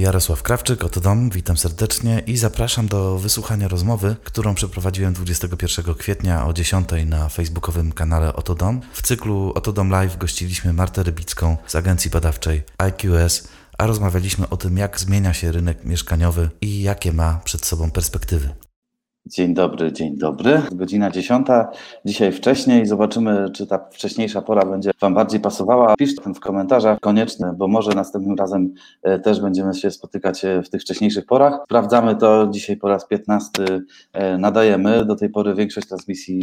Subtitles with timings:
[0.00, 6.46] Jarosław Krawczyk, oto dom, witam serdecznie i zapraszam do wysłuchania rozmowy, którą przeprowadziłem 21 kwietnia
[6.46, 8.80] o 10 na facebookowym kanale Oto Dom.
[8.92, 13.48] W cyklu Oto Dom Live gościliśmy Martę Rybicką z agencji badawczej IQS,
[13.78, 18.54] a rozmawialiśmy o tym, jak zmienia się rynek mieszkaniowy i jakie ma przed sobą perspektywy.
[19.26, 20.62] Dzień dobry, dzień dobry.
[20.72, 21.70] Godzina dziesiąta.
[22.04, 22.86] Dzisiaj wcześniej.
[22.86, 25.96] Zobaczymy, czy ta wcześniejsza pora będzie Wam bardziej pasowała.
[25.96, 30.70] Piszcie w komentarzach koniecznie, bo może następnym razem e, też będziemy się spotykać e, w
[30.70, 31.60] tych wcześniejszych porach.
[31.64, 32.48] Sprawdzamy to.
[32.50, 33.82] Dzisiaj po raz piętnasty
[34.12, 35.04] e, nadajemy.
[35.04, 36.40] Do tej pory większość transmisji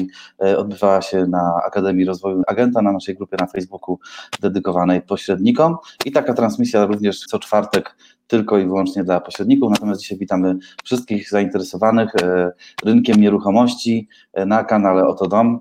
[0.57, 3.99] odbywała się na Akademii Rozwoju Agenta, na naszej grupie na Facebooku
[4.41, 5.75] dedykowanej pośrednikom.
[6.05, 7.95] I taka transmisja również co czwartek
[8.27, 9.71] tylko i wyłącznie dla pośredników.
[9.71, 12.51] Natomiast dzisiaj witamy wszystkich zainteresowanych e,
[12.85, 15.59] rynkiem nieruchomości e, na kanale Oto Dom,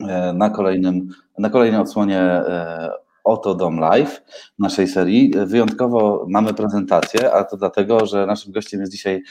[0.00, 2.42] e, na, kolejnym, na kolejnej odsłonie
[3.24, 4.22] Oto Dom Live
[4.58, 5.32] naszej serii.
[5.46, 9.22] Wyjątkowo mamy prezentację, a to dlatego, że naszym gościem jest dzisiaj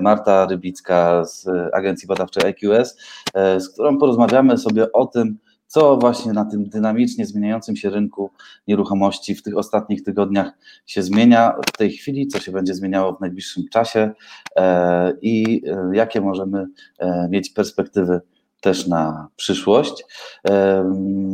[0.00, 2.96] Marta Rybicka z agencji badawczej IQS,
[3.34, 5.38] z którą porozmawiamy sobie o tym,
[5.70, 8.30] co właśnie na tym dynamicznie zmieniającym się rynku
[8.68, 10.52] nieruchomości w tych ostatnich tygodniach
[10.86, 14.10] się zmienia w tej chwili, co się będzie zmieniało w najbliższym czasie
[14.56, 16.66] e, i e, jakie możemy
[16.98, 18.20] e, mieć perspektywy
[18.60, 20.04] też na przyszłość.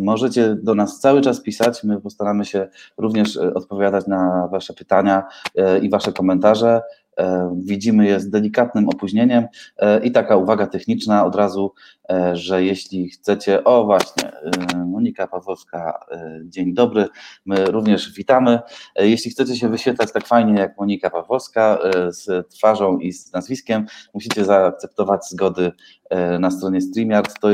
[0.03, 5.25] Możecie do nas cały czas pisać, my postaramy się również odpowiadać na Wasze pytania
[5.83, 6.83] i Wasze komentarze.
[7.21, 11.73] E, widzimy je z delikatnym opóźnieniem e, i taka uwaga techniczna od razu,
[12.11, 14.33] e, że jeśli chcecie, o właśnie,
[14.87, 16.07] Monika Pawłowska,
[16.45, 17.09] dzień dobry,
[17.47, 18.59] my również witamy.
[18.97, 21.79] Jeśli chcecie się wyświetlać tak fajnie jak Monika Pawłowska
[22.09, 25.73] z twarzą i z nazwiskiem, musicie zaakceptować zgody
[26.41, 27.41] na stronie StreamYard.
[27.41, 27.49] To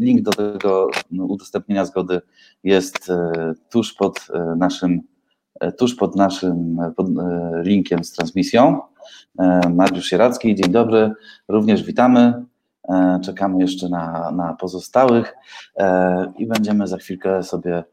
[0.00, 2.20] link do tego udostępnienia zgody
[2.64, 3.08] jest
[3.70, 5.00] tuż pod naszym
[5.78, 7.06] tuż pod naszym pod
[7.62, 8.80] linkiem z transmisją.
[9.38, 11.12] E, Mariusz Sieracki, dzień dobry,
[11.48, 12.44] również witamy.
[12.88, 15.34] E, czekamy jeszcze na, na pozostałych
[15.76, 17.84] e, i będziemy za chwilkę sobie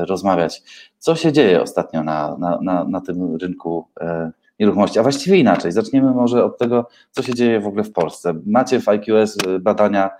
[0.00, 0.62] rozmawiać.
[0.98, 3.88] Co się dzieje ostatnio na, na, na, na tym rynku
[4.60, 5.72] nieruchomości, a właściwie inaczej.
[5.72, 8.34] Zaczniemy może od tego, co się dzieje w ogóle w Polsce.
[8.46, 10.10] Macie w IQS badania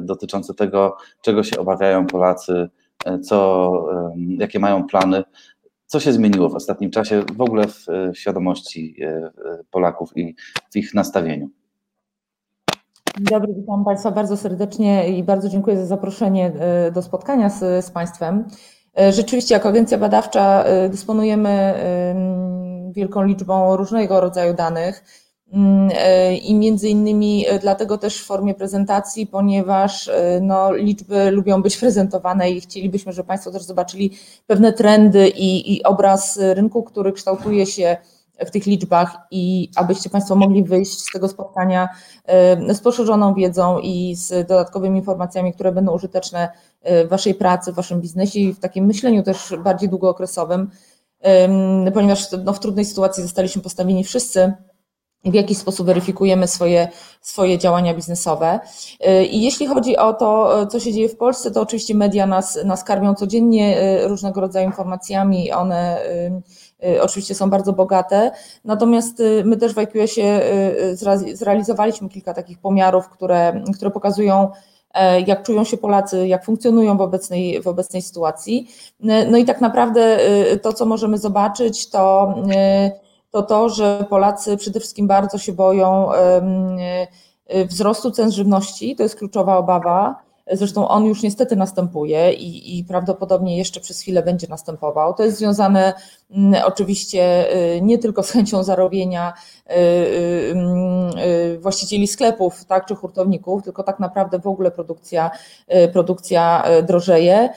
[0.00, 2.68] dotyczące tego, czego się obawiają Polacy,
[3.22, 3.70] co,
[4.38, 5.24] jakie mają plany
[5.86, 9.30] co się zmieniło w ostatnim czasie w ogóle w, e, świadomości e,
[9.70, 10.34] Polaków i
[10.70, 11.48] w ich nastawieniu?
[13.20, 17.90] Dobry, witam Państwa bardzo serdecznie i bardzo dziękuję za zaproszenie e, do spotkania z, z
[17.90, 18.44] Państwem.
[19.10, 21.74] Rzeczywiście, jako agencja badawcza dysponujemy
[22.96, 25.25] wielką liczbą różnego rodzaju danych e,
[26.42, 31.76] I między innymi e, dlatego też w formie prezentacji, ponieważ e, no, liczby lubią być
[31.76, 34.12] prezentowane i chcielibyśmy, żeby Państwo też zobaczyli
[34.46, 37.96] pewne trendy i, i obraz rynku, który kształtuje się
[38.46, 41.88] w tych liczbach i abyście Państwo mogli wyjść z tego spotkania
[42.68, 46.48] z poszerzoną wiedzą i z dodatkowymi informacjami, które będą użyteczne
[46.84, 50.70] w Waszej pracy, w Waszym biznesie i w takim myśleniu też bardziej długookresowym,
[51.94, 54.52] ponieważ no, w trudnej sytuacji zostaliśmy postawieni wszyscy
[55.24, 56.88] w jaki sposób weryfikujemy swoje,
[57.20, 58.60] swoje działania biznesowe.
[59.08, 62.58] Y, I jeśli chodzi o to, co się dzieje w Polsce, to oczywiście media nas,
[62.64, 65.52] nas karmią codziennie y, różnego rodzaju informacjami.
[65.52, 65.98] One
[66.84, 68.30] y, oczywiście są bardzo bogate.
[68.64, 70.40] Natomiast my też w IQS-ie
[71.32, 74.50] zrealizowaliśmy kilka takich pomiarów, które, które pokazują,
[74.94, 78.68] e, jak czują się Polacy, jak funkcjonują w obecnej, w obecnej sytuacji.
[79.00, 80.18] No i tak naprawdę
[80.62, 82.34] to, co możemy zobaczyć, to
[83.36, 86.08] to to, że Polacy przede wszystkim bardzo się boją
[87.68, 90.26] wzrostu cen żywności, to jest kluczowa obawa.
[90.52, 95.14] Zresztą on już niestety następuje i, i, prawdopodobnie jeszcze przez chwilę będzie następował.
[95.14, 95.94] To jest związane
[96.30, 99.32] mm, oczywiście y, nie tylko z chęcią zarobienia
[99.70, 105.30] y, właścicieli sklepów tak, czy hurtowników, tylko tak naprawdę w ogóle produkcja,
[105.92, 107.48] produkcja drożeje.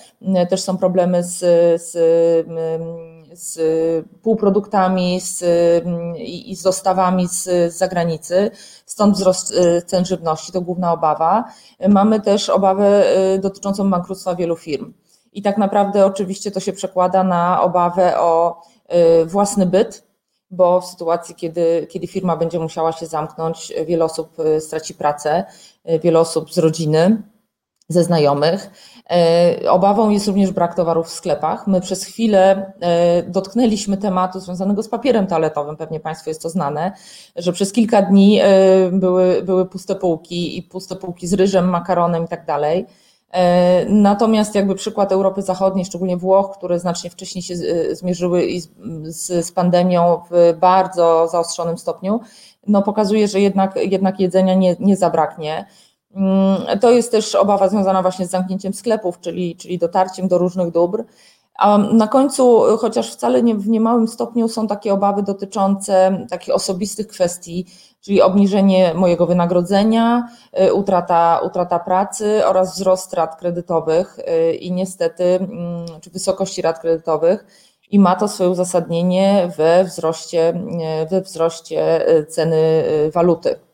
[0.49, 1.37] Też są problemy z,
[1.81, 1.97] z
[3.39, 3.59] z
[4.21, 5.43] półproduktami z,
[6.17, 8.51] i, z dostawami z, z zagranicy,
[8.85, 11.43] stąd wzrost y, cen żywności, to główna obawa.
[11.89, 13.03] Mamy też obawę
[13.35, 14.93] y, dotyczącą bankructwa wielu firm.
[15.33, 18.61] I tak naprawdę oczywiście to się przekłada na obawę o
[19.21, 20.03] y, własny byt,
[20.51, 25.43] bo w sytuacji, kiedy, kiedy firma będzie musiała się zamknąć, wiele osób straci pracę,
[26.03, 27.21] wiele osób z rodziny
[27.89, 28.71] ze znajomych.
[29.11, 31.67] E, obawą jest również brak towarów w sklepach.
[31.67, 36.91] My przez chwilę e, dotknęliśmy tematu związanego z papierem toaletowym, pewnie Państwu jest to znane,
[37.35, 38.45] że przez kilka dni e,
[38.91, 42.85] były, były puste półki i puste półki z ryżem, makaronem i tak dalej.
[43.89, 47.55] Natomiast jakby przykład Europy Zachodniej, szczególnie Włoch, które znacznie wcześniej się
[47.91, 48.47] zmierzyły
[49.03, 52.19] z, z pandemią w bardzo zaostrzonym stopniu,
[52.67, 55.65] no pokazuje, że jednak, jednak jedzenia nie, nie zabraknie.
[56.19, 60.71] Mm, to jest też obawa związana właśnie z zamknięciem sklepów, czyli, czyli dotarciem do różnych
[60.71, 61.03] dóbr.
[61.55, 67.07] A na końcu, chociaż wcale nie w niemałym stopniu są takie obawy dotyczące takich osobistych
[67.07, 67.65] kwestii,
[68.01, 70.29] czyli obniżenie mojego wynagrodzenia,
[70.61, 76.79] y, utrata, utrata pracy oraz wzrost rat kredytowych y, i niestety, mm, czy wysokości rat
[76.79, 77.45] kredytowych.
[77.91, 80.49] I ma to swoje uzasadnienie we wzroście,
[81.03, 82.83] y, we wzroście ceny
[83.13, 83.68] waluty.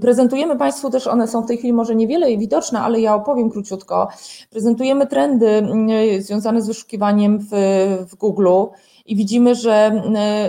[0.00, 4.08] Prezentujemy Państwu też, one są w tej chwili może niewiele widoczne, ale ja opowiem króciutko.
[4.50, 5.88] Prezentujemy trendy mm,
[6.22, 7.48] związane z wyszukiwaniem w,
[8.10, 8.48] w Google
[9.06, 10.02] i widzimy, że,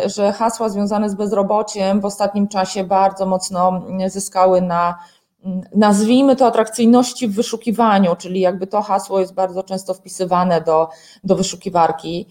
[0.06, 4.98] że hasła związane z bezrobociem w ostatnim czasie bardzo mocno zyskały na
[5.76, 10.90] nazwijmy to atrakcyjności w wyszukiwaniu, czyli jakby to hasło jest bardzo często wpisywane do,
[11.24, 12.28] do wyszukiwarki.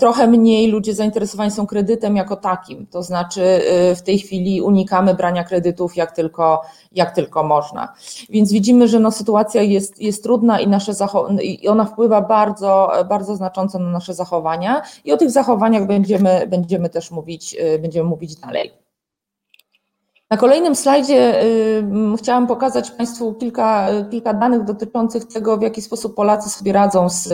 [0.00, 3.42] Trochę mniej ludzie zainteresowani są kredytem jako takim, to znaczy
[3.90, 6.62] y, w tej chwili unikamy brania kredytów jak tylko,
[6.92, 7.92] jak tylko można.
[8.30, 10.92] Więc widzimy, że no sytuacja jest, jest trudna i, nasze
[11.42, 16.88] i ona wpływa bardzo, bardzo znacząco na nasze zachowania i o tych zachowaniach będziemy, będziemy
[16.88, 18.82] też mówić, y, będziemy mówić dalej.
[20.32, 21.40] Na kolejnym slajdzie
[22.18, 27.28] chciałam pokazać Państwu kilka, kilka danych dotyczących tego, w jaki sposób Polacy sobie radzą z,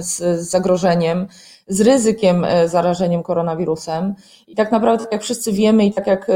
[0.00, 1.26] z zagrożeniem,
[1.68, 4.14] z ryzykiem e, zarażeniem koronawirusem.
[4.48, 6.34] I tak naprawdę, tak jak wszyscy wiemy i tak jak e,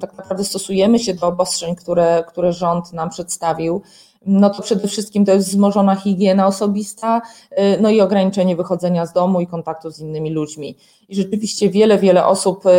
[0.00, 3.82] tak naprawdę stosujemy się do obostrzeń, które, które rząd nam przedstawił,
[4.26, 7.22] no to przede wszystkim to jest wzmożona higiena osobista,
[7.52, 10.76] y, no i ograniczenie wychodzenia z domu i kontaktu z innymi ludźmi.
[11.08, 12.70] I rzeczywiście wiele, wiele osób y,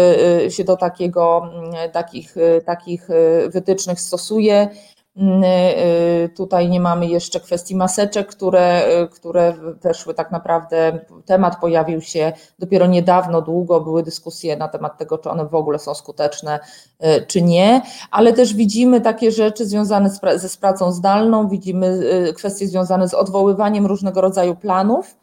[0.46, 3.08] y, się do takiego, mm, takich, takich
[3.50, 4.70] wytycznych stosuje.
[5.18, 11.00] Mm, y, tutaj nie mamy jeszcze kwestii maseczek, które, y, które weszły tak naprawdę.
[11.26, 15.80] Temat pojawił się dopiero niedawno, długo były dyskusje na temat tego, czy one w ogóle
[15.80, 16.60] są skuteczne,
[17.04, 17.82] y, czy nie,
[18.12, 22.00] ale też widzimy takie rzeczy związane z, ze pracą zdalną, widzimy
[22.36, 25.18] kwestie związane z odwoływaniem różnego rodzaju planów.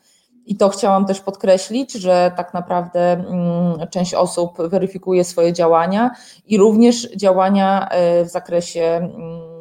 [0.47, 6.11] I to chciałam też podkreślić, że tak naprawdę mm, część osób weryfikuje swoje działania
[6.47, 7.88] i również działania
[8.25, 9.51] w zakresie mm,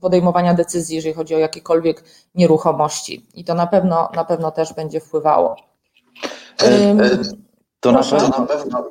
[0.00, 3.26] podejmowania decyzji, jeżeli chodzi o jakiekolwiek nieruchomości.
[3.34, 5.56] I to na pewno, na pewno też będzie wpływało.
[6.62, 6.96] E, e,
[7.80, 8.84] to na pewno, na pewno,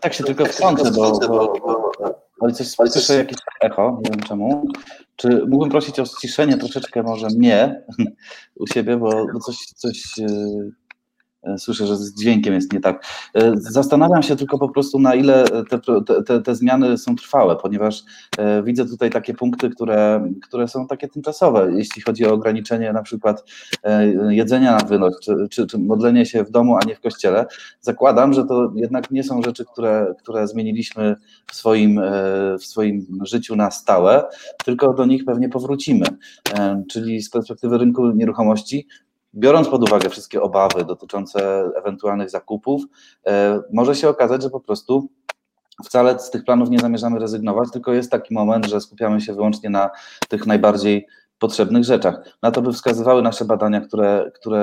[0.00, 1.52] tak się tylko wtrącę, bo, bo,
[2.40, 4.64] ale coś słyszę jakieś echo, nie wiem czemu.
[5.16, 7.84] Czy mógłbym prosić o ściszenie troszeczkę może mnie
[8.60, 10.26] u siebie, bo, bo coś, coś E,
[11.58, 13.04] słyszę, że z dźwiękiem jest nie tak.
[13.34, 15.80] E, zastanawiam się tylko po prostu, na ile te,
[16.26, 18.02] te, te zmiany są trwałe, ponieważ
[18.38, 23.02] e, widzę tutaj takie punkty, które, które są takie tymczasowe, jeśli chodzi o ograniczenie na
[23.02, 23.44] przykład
[24.28, 27.46] jedzenia na wynos, czy, czy, czy modlenie się w domu, a nie w kościele.
[27.80, 31.16] Zakładam, że to jednak nie są rzeczy, które, które zmieniliśmy
[31.46, 32.00] w swoim,
[32.60, 34.24] w swoim życiu na stałe,
[34.64, 36.06] tylko do nich pewnie powrócimy.
[36.90, 38.86] Czyli z perspektywy rynku nieruchomości
[39.34, 42.82] biorąc pod uwagę wszystkie obawy dotyczące ewentualnych zakupów,
[43.26, 45.08] e, może się okazać, że po prostu
[45.84, 49.70] wcale z tych planów nie zamierzamy rezygnować, tylko jest taki moment, że skupiamy się wyłącznie
[49.70, 49.90] na
[50.28, 51.06] tych najbardziej
[51.38, 52.38] potrzebnych rzeczach.
[52.42, 54.58] Na to by wskazywały nasze badania, które, które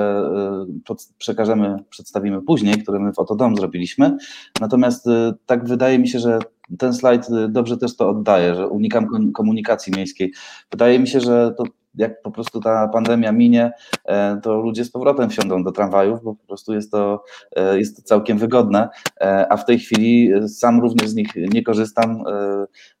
[0.90, 4.16] e, przekażemy, przedstawimy później, które my w Oto Dom zrobiliśmy.
[4.60, 6.38] Natomiast e, tak wydaje mi się, że
[6.78, 10.32] ten slajd dobrze też to oddaje, że unikam komunikacji miejskiej.
[10.70, 11.64] Wydaje mi się, że to
[11.98, 13.72] jak po prostu ta pandemia minie,
[14.04, 17.24] e, to ludzie z powrotem wsiądą do tramwajów, bo po prostu jest to,
[17.56, 18.88] e, jest to całkiem wygodne,
[19.20, 22.24] e, a w tej chwili sam również z nich nie korzystam.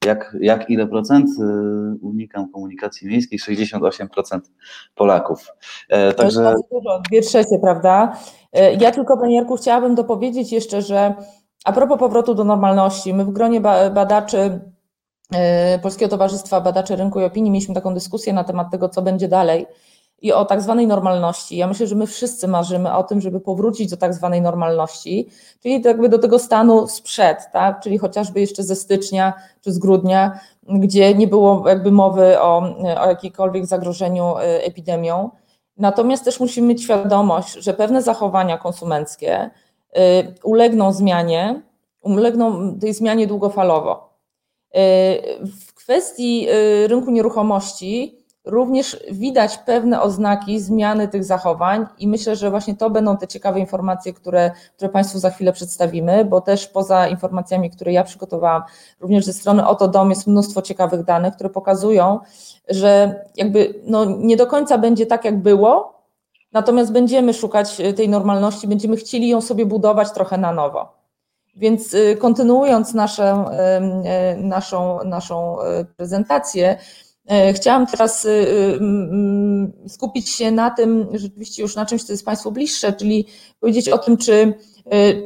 [0.04, 1.30] Jak, jak ile procent
[2.00, 3.38] unikam komunikacji miejskiej?
[3.38, 4.40] 68%
[4.94, 5.46] Polaków.
[6.16, 6.42] Także...
[6.42, 8.16] To jest dużo, dwie trzecie, prawda?
[8.80, 11.14] Ja tylko, Panie Jarku, chciałabym dopowiedzieć jeszcze, że
[11.64, 13.60] a propos powrotu do normalności, my w gronie
[13.94, 14.60] badaczy
[15.34, 19.28] E, Polskiego Towarzystwa Badaczy Rynku i Opinii mieliśmy taką dyskusję na temat tego, co będzie
[19.28, 19.66] dalej
[20.22, 21.56] i o tak zwanej normalności.
[21.56, 25.28] Ja myślę, że my wszyscy marzymy o tym, żeby powrócić do tak zwanej normalności,
[25.62, 27.80] czyli jakby do tego stanu sprzed, tak?
[27.80, 32.58] czyli chociażby jeszcze ze stycznia czy z grudnia, gdzie nie było jakby mowy o,
[33.00, 35.30] o jakiejkolwiek zagrożeniu e, epidemią.
[35.76, 39.50] Natomiast też musimy mieć świadomość, że pewne zachowania konsumenckie
[40.42, 41.62] ulegną zmianie,
[42.02, 44.08] ulegną tej zmianie długofalowo.
[45.68, 52.50] W kwestii y, rynku nieruchomości również widać pewne oznaki zmiany tych zachowań i myślę, że
[52.50, 57.08] właśnie to będą te ciekawe informacje, które, które Państwu za chwilę przedstawimy, bo też poza
[57.08, 58.62] informacjami, które ja przygotowałam,
[59.00, 62.18] również ze strony Oto Dom jest mnóstwo ciekawych danych, które pokazują,
[62.68, 65.97] że jakby no nie do końca będzie tak, jak było,
[66.52, 70.98] natomiast będziemy szukać tej normalności, będziemy chcieli ją sobie budować trochę na nowo.
[71.56, 73.54] Więc y, kontynuując naszą, y,
[74.36, 75.56] naszą, naszą
[75.96, 76.78] prezentację,
[77.54, 78.26] chciałam teraz
[79.88, 83.26] skupić się na tym, rzeczywiście już na czymś, co jest Państwu bliższe, czyli
[83.60, 84.54] powiedzieć o tym, czy,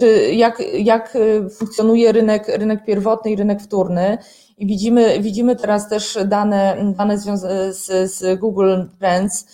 [0.01, 1.19] czy jak, jak
[1.59, 4.19] funkcjonuje rynek, rynek pierwotny i rynek wtórny.
[4.59, 7.77] I widzimy, widzimy teraz też dane, dane z,
[8.13, 9.47] z Google Trends.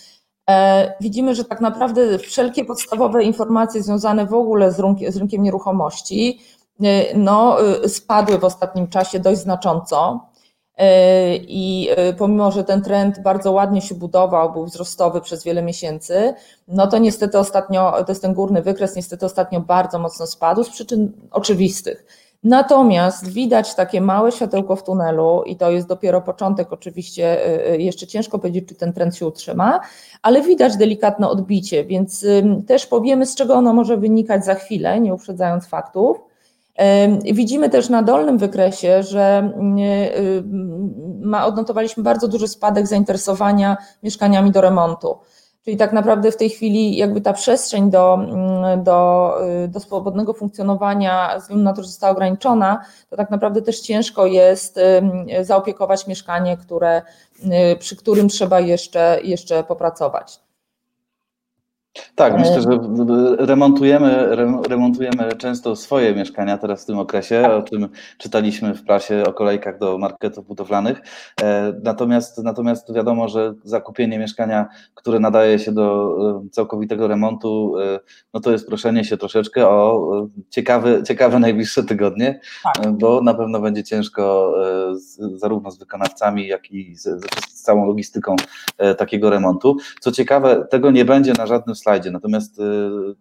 [0.49, 5.43] E, widzimy, że tak naprawdę wszelkie podstawowe informacje związane w ogóle z, rynkiem, z rynkiem
[5.43, 6.39] nieruchomości
[6.83, 10.29] E, no, e, spadły w ostatnim czasie dość znacząco.
[11.39, 16.33] I pomimo, że ten trend bardzo ładnie się budował, był wzrostowy przez wiele miesięcy,
[16.67, 20.69] no to niestety ostatnio, to jest ten górny wykres, niestety ostatnio bardzo mocno spadł z
[20.69, 22.05] przyczyn oczywistych.
[22.43, 27.37] Natomiast widać takie małe światełko w tunelu i to jest dopiero początek, oczywiście
[27.77, 29.79] jeszcze ciężko powiedzieć, czy ten trend się utrzyma,
[30.21, 32.25] ale widać delikatne odbicie, więc
[32.67, 36.17] też powiemy, z czego ono może wynikać za chwilę, nie uprzedzając faktów.
[37.23, 39.51] Widzimy też na dolnym wykresie, że
[41.33, 45.17] y, odnotowaliśmy bardzo duży spadek zainteresowania mieszkaniami do remontu.
[45.69, 50.33] Czyli tak naprawdę w tej chwili jakby ta przestrzeń do, mm, do, y, do swobodnego
[50.33, 54.79] funkcjonowania, z względu na to, że została ograniczona, to tak naprawdę też ciężko jest
[55.41, 57.01] zaopiekować mieszkanie, które,
[57.73, 60.48] y, przy którym trzeba jeszcze, jeszcze popracować.
[62.15, 62.79] Tak, myślę, że
[63.45, 64.35] remontujemy,
[64.69, 67.51] remontujemy często swoje mieszkania teraz w tym okresie, tak.
[67.51, 71.01] o czym czytaliśmy w prasie o kolejkach do marketów budowlanych.
[71.41, 76.15] E, natomiast, natomiast wiadomo, że zakupienie mieszkania, które nadaje się do
[76.45, 77.99] e, całkowitego remontu, e,
[78.33, 80.09] no to jest proszenie się troszeczkę o
[80.49, 82.91] ciekawe, ciekawe najbliższe tygodnie, tak.
[82.91, 84.53] bo na pewno będzie ciężko
[84.93, 87.25] z, zarówno z wykonawcami, jak i z,
[87.59, 88.35] z całą logistyką
[88.97, 89.77] takiego remontu.
[89.99, 92.11] Co ciekawe, tego nie będzie na żadnym slajdzie.
[92.11, 92.63] Natomiast y,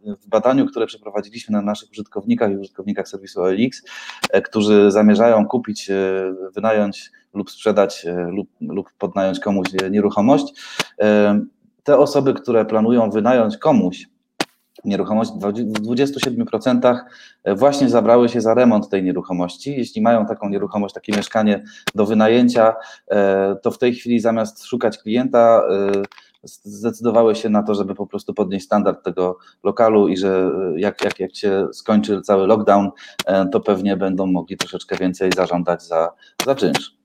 [0.05, 3.83] w badaniu, które przeprowadziliśmy na naszych użytkownikach i użytkownikach serwisu OLX,
[4.31, 5.95] e, którzy zamierzają kupić, e,
[6.55, 10.55] wynająć lub sprzedać e, lub, lub podnająć komuś nieruchomość,
[11.85, 14.07] te osoby, które planują wynająć komuś
[14.85, 16.99] nieruchomość, w 27%
[17.57, 19.77] właśnie zabrały się za remont tej nieruchomości.
[19.77, 22.75] Jeśli mają taką nieruchomość, takie mieszkanie do wynajęcia,
[23.63, 25.63] to w tej chwili zamiast szukać klienta,
[26.43, 31.05] zdecydowały się na to, żeby po prostu podnieść standard tego lokalu i że e, jak,
[31.05, 32.91] jak, jak się skończy cały lockdown,
[33.27, 36.13] e, to pewnie będą mogli troszeczkę więcej zażądać za,
[36.47, 36.99] za czynsz.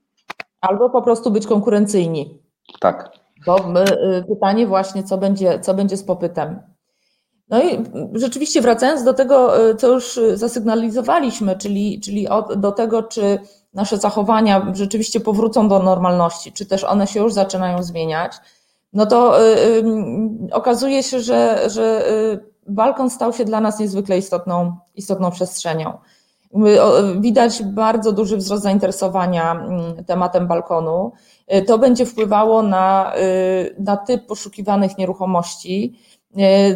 [0.62, 2.42] Albo po prostu być konkurencyjni.
[2.80, 3.12] Tak.
[3.46, 6.60] Bo e, pytanie właśnie, co będzie, co będzie z popytem.
[7.54, 7.84] No i
[8.14, 13.40] rzeczywiście wracając do tego, co już zasygnalizowaliśmy, czyli, czyli do tego, czy
[13.74, 18.34] nasze zachowania rzeczywiście powrócą do normalności, czy też one się już zaczynają zmieniać
[18.94, 19.84] no to y,
[20.52, 22.06] okazuje się, że, że
[22.68, 25.98] balkon stał się dla nas niezwykle istotną, istotną przestrzenią.
[27.20, 29.68] Widać bardzo duży wzrost zainteresowania
[30.06, 31.12] tematem balkonu.
[31.68, 33.14] To będzie wpływało na,
[33.80, 36.00] na typ poszukiwanych nieruchomości,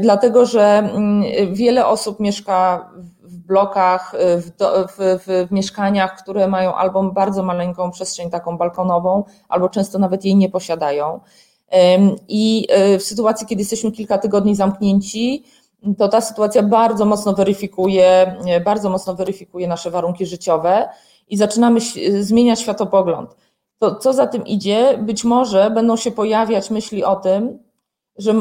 [0.01, 1.23] dlatego że mm,
[1.53, 2.89] wiele osób mieszka
[3.23, 4.51] w blokach, w,
[4.89, 10.35] w, w, mieszkaniach, które mają albo bardzo maleńką przestrzeń taką balkonową, albo często nawet jej
[10.35, 11.19] nie posiadają.
[12.27, 15.43] I e, w sytuacji, kiedy jesteśmy kilka tygodni zamknięci,
[15.97, 20.89] to ta sytuacja bardzo mocno weryfikuje, e, bardzo mocno weryfikuje nasze warunki życiowe
[21.27, 21.79] i zaczynamy
[22.19, 23.35] zmieniać światopogląd.
[23.79, 27.59] To, co za tym idzie, być może będą się pojawiać myśli o tym,
[28.17, 28.33] że,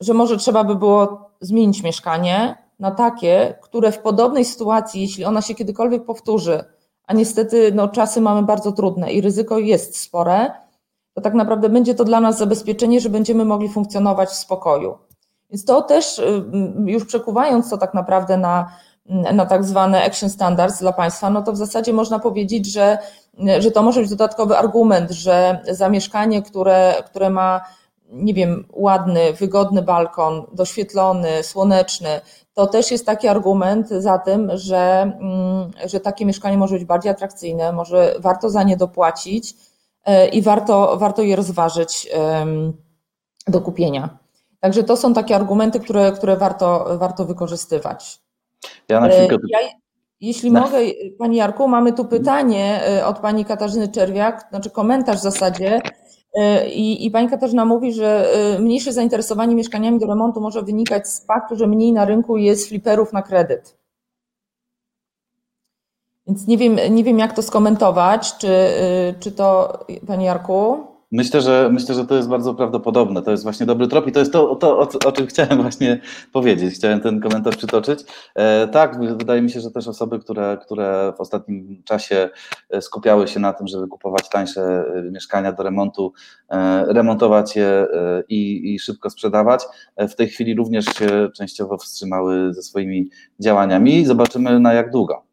[0.00, 5.42] że może trzeba by było zmienić mieszkanie na takie, które w podobnej sytuacji, jeśli ona
[5.42, 6.64] się kiedykolwiek powtórzy,
[7.06, 10.50] a niestety no, czasy mamy bardzo trudne i ryzyko jest spore,
[11.14, 14.98] to tak naprawdę będzie to dla nas zabezpieczenie, że będziemy mogli funkcjonować w spokoju.
[15.50, 16.44] Więc to też, y,
[16.86, 18.70] już przekuwając to tak naprawdę na,
[19.08, 22.98] na tak zwane action standards dla państwa, no to w zasadzie można powiedzieć, że,
[23.58, 27.60] że to może być dodatkowy argument, że zamieszkanie, które, które ma,
[28.12, 32.20] nie wiem, ładny, wygodny balkon, doświetlony, słoneczny,
[32.54, 37.12] to też jest taki argument za tym, że, mm, że takie mieszkanie może być bardziej
[37.12, 39.54] atrakcyjne, może warto za nie dopłacić
[40.06, 42.10] E, i warto, warto je rozważyć
[43.46, 44.18] do kupienia.
[44.60, 48.20] Także to są takie argumenty, które, które warto, warto wykorzystywać.
[48.88, 49.36] Ja na chwilkę...
[49.48, 49.58] Ja,
[50.20, 50.60] jeśli na...
[50.60, 50.78] mogę,
[51.18, 55.80] Pani Jarku, mamy tu pytanie e, od Pani Katarzyny Czerwiak, znaczy komentarz w zasadzie.
[56.72, 61.56] I, I pani Katarzyna mówi, że mniejsze zainteresowanie mieszkaniami do remontu może wynikać z faktu,
[61.56, 63.76] że mniej na rynku jest fliperów na kredyt.
[66.26, 68.48] Więc nie wiem, nie wiem jak to skomentować, czy,
[69.20, 70.95] czy to, Panie Jarku?
[71.12, 73.22] Myślę, że myślę, że to jest bardzo prawdopodobne.
[73.22, 76.00] To jest właśnie dobry trop i to jest to, to o, o, czym chciałem właśnie
[76.32, 76.74] powiedzieć.
[76.74, 78.00] Chciałem ten komentarz przytoczyć.
[78.34, 82.28] E, tak, wydaje mi się, że też osoby, które, które w ostatnim czasie
[82.70, 86.12] e, skupiały się na tym, żeby kupować tańsze e, mieszkania do remontu,
[86.48, 89.64] e, remontować je e, i, i szybko sprzedawać,
[89.98, 93.10] w tej chwili również się częściowo wstrzymały ze swoimi
[93.40, 94.04] działaniami.
[94.04, 95.25] Zobaczymy na jak długo.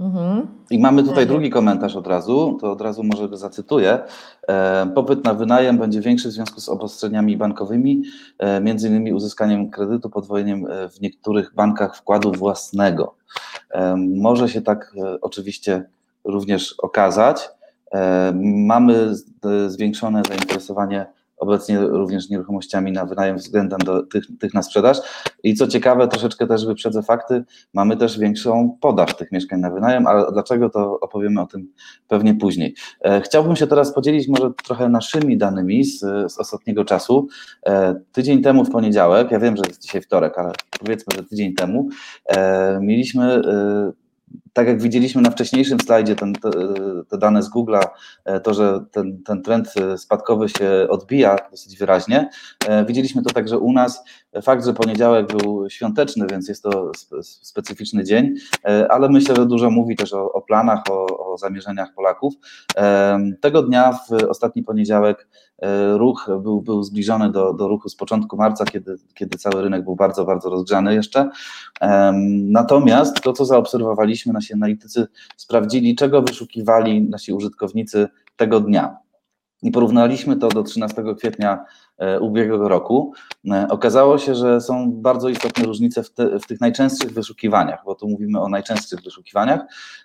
[0.00, 0.46] Mhm.
[0.70, 3.98] I mamy tutaj drugi komentarz od razu, to od razu może go zacytuję.
[4.48, 8.02] E, popyt na wynajem będzie większy w związku z obostrzeniami bankowymi,
[8.38, 13.14] e, między innymi uzyskaniem kredytu, podwojeniem e, w niektórych bankach wkładu własnego.
[14.16, 15.84] Może się tak oczywiście
[16.24, 17.50] również okazać.
[18.42, 19.12] Mamy
[19.66, 21.06] zwiększone zainteresowanie
[21.40, 24.98] obecnie również nieruchomościami na wynajem względem do tych, tych na sprzedaż.
[25.42, 27.44] I co ciekawe, troszeczkę też wyprzedzę fakty,
[27.74, 31.72] mamy też większą podaż tych mieszkań na wynajem, ale dlaczego to opowiemy o tym
[32.08, 32.74] pewnie później.
[33.04, 36.00] E, chciałbym się teraz podzielić może trochę naszymi danymi z,
[36.32, 37.28] z ostatniego czasu.
[37.66, 41.54] E, tydzień temu w poniedziałek, ja wiem, że jest dzisiaj wtorek, ale powiedzmy, że tydzień
[41.54, 41.88] temu
[42.26, 43.42] e, mieliśmy
[44.52, 46.50] tak jak widzieliśmy na wcześniejszym slajdzie, ten, te,
[47.08, 47.84] te, dane z Google'a,
[48.24, 52.30] e, to, że ten, ten trend spadkowy się odbija dosyć wyraźnie,
[52.66, 54.04] e, widzieliśmy to także u nas.
[54.42, 56.92] Fakt, że poniedziałek był świąteczny, więc jest to
[57.22, 61.94] specyficzny dzień, e, ale myślę, że dużo mówi też o, o planach, o, o zamierzeniach
[61.94, 62.34] Polaków.
[63.40, 65.28] Tego dnia, w ostatni poniedziałek,
[65.96, 69.96] ruch był, był zbliżony do, do ruchu z początku marca, kiedy, kiedy cały rynek był
[69.96, 71.30] bardzo, bardzo rozgrzany jeszcze.
[72.30, 75.06] Natomiast to, co zaobserwowaliśmy, nasi analitycy
[75.36, 78.96] sprawdzili, czego wyszukiwali nasi użytkownicy tego dnia.
[79.62, 81.64] I porównaliśmy to do 13 kwietnia
[81.98, 83.12] e, ubiegłego roku.
[83.50, 87.94] E, okazało się, że są bardzo istotne różnice w, te, w, tych najczęstszych wyszukiwaniach, bo
[87.94, 89.60] tu mówimy o najczęstszych wyszukiwaniach.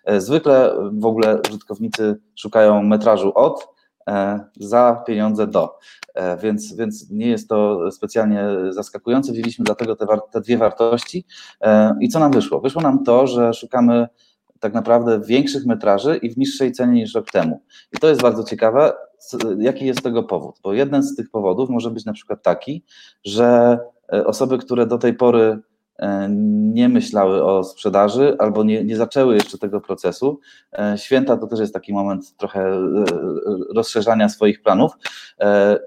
[0.06, 3.76] E, zwykle w ogóle użytkownicy szukają metrażu od,
[4.60, 5.80] za pieniądze do.
[6.44, 9.32] Więc, więc nie jest to specjalnie zaskakujące.
[9.32, 11.26] Wzięliśmy dlatego te, te dwie wartości.
[12.02, 12.62] I co nam wyszło?
[12.62, 14.08] Wyszło nam to, że szukamy
[14.66, 17.62] tak naprawdę większych metraży i w niższej cenie niż rok temu.
[17.94, 18.94] I to jest bardzo ciekawe,
[19.58, 22.84] jaki jest tego powód, bo jeden z tych powodów może być na przykład taki,
[23.26, 23.78] że
[24.14, 25.60] e, osoby, które do tej pory
[26.74, 30.40] nie myślały o sprzedaży albo nie, nie zaczęły jeszcze tego procesu.
[30.74, 33.06] E, święta to też jest taki moment trochę e,
[33.76, 34.92] rozszerzania swoich planów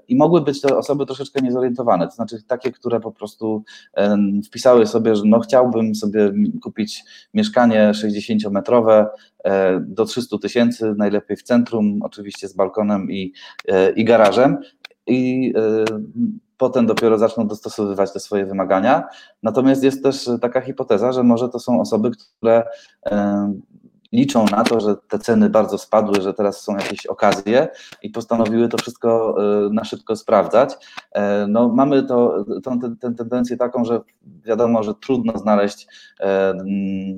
[0.07, 3.63] i mogły być te osoby troszeczkę niezorientowane, to znaczy takie, które po prostu
[4.45, 9.05] wpisały sobie, że no chciałbym sobie kupić mieszkanie 60-metrowe
[9.81, 13.33] do 300 tysięcy, najlepiej w centrum, oczywiście z balkonem i,
[13.95, 14.57] i garażem
[15.09, 15.53] i
[16.59, 19.03] potem dopiero zaczną dostosowywać te swoje wymagania.
[19.43, 22.63] Natomiast jest też taka hipoteza, że może to są osoby, które
[23.05, 23.53] e,
[24.11, 27.67] liczą na to, że te ceny bardzo spadły, że teraz są jakieś okazje
[28.03, 30.77] i postanowiły to wszystko e, na szybko sprawdzać.
[31.11, 34.01] E, no, mamy to, tą, tę tendencję taką, że
[34.45, 35.87] wiadomo, że trudno znaleźć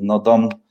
[0.02, 0.71] no, dom E,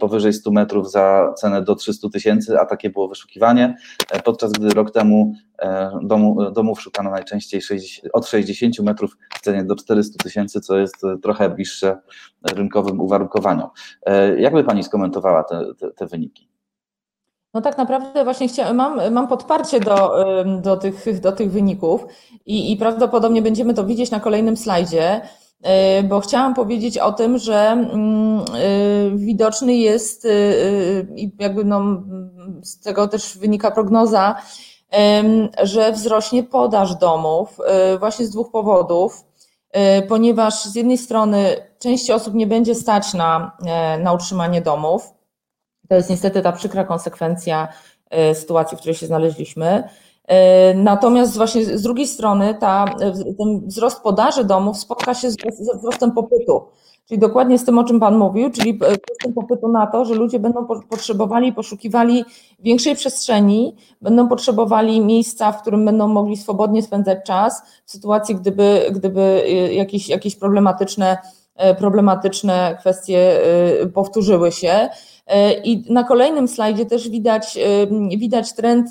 [0.00, 3.76] powyżej 100 metrów za cenę do 300 tysięcy, a takie było wyszukiwanie,
[4.10, 9.40] e, podczas gdy rok temu e, domu, domów szukano najczęściej 60, od 60 metrów w
[9.40, 11.98] cenie do 400 tysięcy, co jest trochę bliższe
[12.52, 13.68] rynkowym uwarunkowaniom.
[14.36, 16.48] Jak by Pani skomentowała te, te, te wyniki?
[17.54, 20.24] No tak naprawdę właśnie chciałam, mam, mam podparcie do,
[20.62, 22.06] do, tych, do tych wyników
[22.46, 25.20] i, i prawdopodobnie będziemy to widzieć na kolejnym slajdzie.
[25.62, 28.44] E, bo chciałam powiedzieć o tym, że mm, e,
[29.16, 30.28] widoczny jest e,
[31.16, 31.82] i jakby no,
[32.62, 34.34] z tego też wynika prognoza,
[35.62, 37.58] że wzrośnie podaż domów
[37.98, 39.24] właśnie z dwóch powodów,
[40.08, 43.56] ponieważ z jednej strony części osób nie będzie stać na,
[44.02, 45.14] na utrzymanie domów.
[45.88, 47.68] To jest niestety ta przykra konsekwencja
[48.34, 49.88] sytuacji, w której się znaleźliśmy.
[50.30, 52.84] E, natomiast właśnie z drugiej strony ta,
[53.38, 55.36] ten wzrost podaży domów spotka się z
[55.78, 56.62] wzrostem popytu.
[57.08, 60.38] Czyli dokładnie z tym, o czym Pan mówił, czyli wzrostem popytu na to, że ludzie
[60.38, 62.24] będą potrzebowali, poszukiwali
[62.60, 68.86] większej przestrzeni, będą potrzebowali miejsca, w którym będą mogli swobodnie spędzać czas, w sytuacji, gdyby,
[68.92, 71.18] gdyby e, jakieś, jakieś problematyczne,
[71.56, 73.40] e, problematyczne kwestie
[73.94, 74.88] powtórzyły się.
[75.64, 77.58] I na kolejnym slajdzie też widać,
[78.18, 78.90] widać trend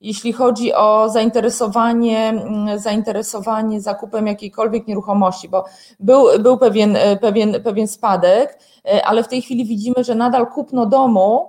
[0.00, 2.42] jeśli chodzi o zainteresowanie,
[2.76, 5.64] zainteresowanie zakupem jakiejkolwiek nieruchomości, bo
[6.00, 10.86] był, był pewien, pewien, pewien spadek, e, ale w tej chwili widzimy, że nadal kupno
[10.86, 11.48] domu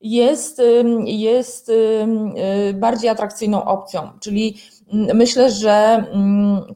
[0.00, 0.62] jest,
[1.04, 1.72] jest
[2.74, 4.10] bardziej atrakcyjną opcją.
[4.20, 4.56] Czyli
[4.92, 6.04] myślę, że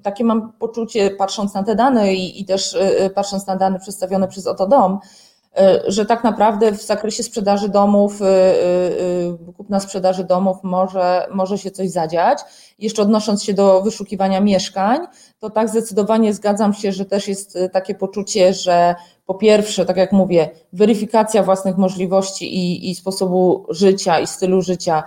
[0.02, 2.76] takie mam poczucie, patrząc na te dane i, i też
[3.14, 4.98] patrząc na dane przedstawione przez Oto Dom,
[5.86, 8.20] że tak naprawdę w zakresie sprzedaży domów,
[9.56, 12.38] kupna sprzedaży domów może, może się coś zadziać.
[12.78, 15.00] Jeszcze odnosząc się do wyszukiwania mieszkań,
[15.38, 18.94] to tak zdecydowanie zgadzam się, że też jest takie poczucie, że
[19.26, 25.02] po pierwsze, tak jak mówię, weryfikacja własnych możliwości i, i sposobu życia i stylu życia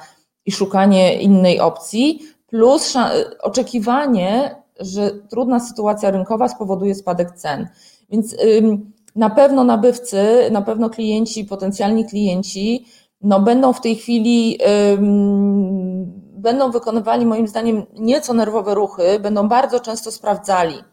[0.45, 2.93] i szukanie innej opcji, plus
[3.41, 7.67] oczekiwanie, że trudna sytuacja rynkowa spowoduje spadek cen.
[8.09, 8.35] Więc
[9.17, 12.85] na pewno nabywcy, na pewno klienci, potencjalni klienci,
[13.21, 14.59] no będą w tej chwili,
[16.37, 20.83] będą wykonywali moim zdaniem nieco nerwowe ruchy, będą bardzo często sprawdzali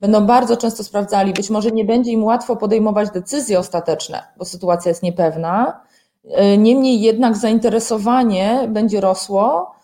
[0.00, 1.32] będą bardzo często sprawdzali.
[1.32, 5.80] Być może nie będzie im łatwo podejmować decyzje ostateczne, bo sytuacja jest niepewna.
[6.24, 9.74] E, niemniej jednak zainteresowanie będzie rosło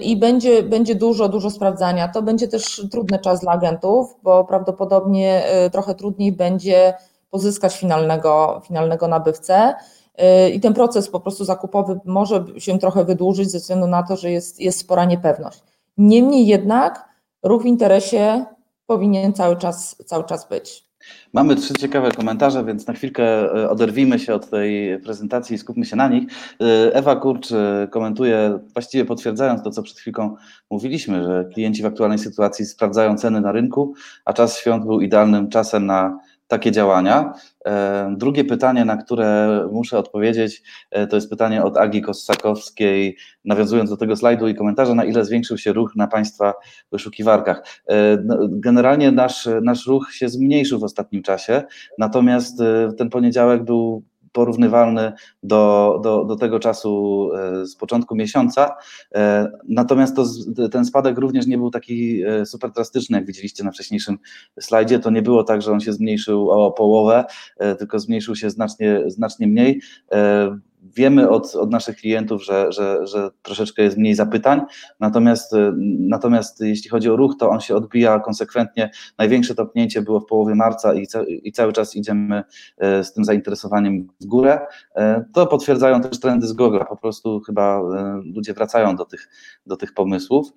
[0.00, 2.08] i będzie, będzie dużo, dużo sprawdzania.
[2.08, 6.94] To będzie też trudny czas dla agentów, bo prawdopodobnie e, trochę trudniej będzie
[7.30, 9.74] pozyskać finalnego, finalnego nabywcę.
[10.52, 14.30] I ten proces po prostu zakupowy może się trochę wydłużyć ze względu na to, że
[14.30, 15.62] jest, jest spora niepewność.
[15.98, 17.08] Niemniej jednak
[17.42, 18.44] ruch w interesie
[18.86, 20.83] powinien cały czas, cały czas być.
[21.32, 25.84] Mamy trzy ciekawe komentarze, więc na chwilkę e, oderwijmy się od tej prezentacji i skupmy
[25.84, 26.24] się na nich.
[26.60, 30.36] E, Ewa Kurcz e, komentuje, właściwie potwierdzając to, co przed chwilką
[30.70, 35.48] mówiliśmy, że klienci w aktualnej sytuacji sprawdzają ceny na rynku, a czas świąt był idealnym
[35.48, 37.32] czasem na takie działania.
[37.66, 43.90] E, drugie pytanie, na które muszę odpowiedzieć, e, to jest pytanie od Agi Kossakowskiej, nawiązując
[43.90, 46.54] do tego slajdu i komentarza, na ile zwiększył się ruch na Państwa
[46.92, 47.62] wyszukiwarkach.
[47.86, 51.62] E, no, generalnie nasz, nasz ruch się zmniejszył w ostatnim czasie,
[51.98, 52.62] natomiast
[52.98, 54.02] ten poniedziałek był
[54.34, 58.76] porównywalny do, do, do tego czasu e, z początku miesiąca.
[59.14, 60.26] E, natomiast to,
[60.68, 64.18] ten spadek również nie był taki e, super drastyczny, jak widzieliście na wcześniejszym
[64.60, 64.98] slajdzie.
[64.98, 67.24] To nie było tak, że on się zmniejszył o połowę,
[67.78, 69.80] tylko zmniejszył się znacznie, znacznie mniej.
[70.84, 74.60] Wiemy od, od naszych klientów, że, że, że troszeczkę jest mniej zapytań,
[75.00, 78.90] natomiast, y, natomiast jeśli chodzi o ruch, to on się odbija konsekwentnie.
[79.18, 81.06] Największe topnięcie było w połowie marca i,
[81.42, 82.42] i cały czas idziemy
[83.00, 84.60] y, z tym zainteresowaniem w górę.
[84.98, 85.00] Y,
[85.34, 87.82] to potwierdzają też trendy z Google, po prostu chyba
[88.34, 89.28] ludzie wracają do tych,
[89.66, 90.52] do tych pomysłów.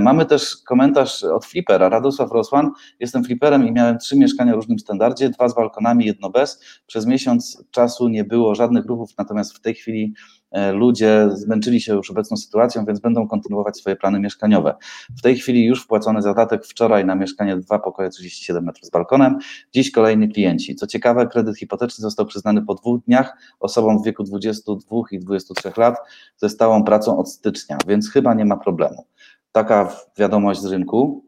[0.00, 2.70] Mamy też komentarz od flipera, Radosław Rosłan.
[3.00, 6.60] Jestem fliperem i miałem trzy mieszkania w różnym standardzie, dwa z balkonami, jedno bez.
[6.86, 10.14] Przez miesiąc czasu nie było żadnych ruchów, natomiast w tej chwili
[10.50, 14.74] e, ludzie zmęczyli się już obecną sytuacją, więc będą kontynuować swoje plany mieszkaniowe.
[15.18, 19.38] W tej chwili już wpłacony zadatek wczoraj na mieszkanie dwa pokoje 37 metrów z balkonem,
[19.74, 20.74] dziś kolejni klienci.
[20.74, 25.72] Co ciekawe, kredyt hipoteczny został przyznany po dwóch dniach osobom w wieku 22 i 23
[25.76, 25.96] lat
[26.36, 29.06] ze stałą pracą od stycznia, więc chyba nie ma problemu.
[29.52, 31.24] Taka wiadomość z rynku.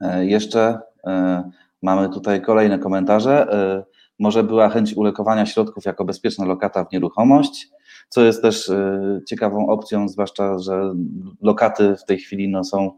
[0.00, 1.50] E, jeszcze e,
[1.82, 3.46] mamy tutaj kolejne komentarze
[4.18, 7.68] może była chęć ulokowania środków jako bezpieczna lokata w nieruchomość,
[8.08, 10.94] co jest też e, ciekawą opcją, zwłaszcza, że
[11.42, 12.90] lokaty w tej chwili no, są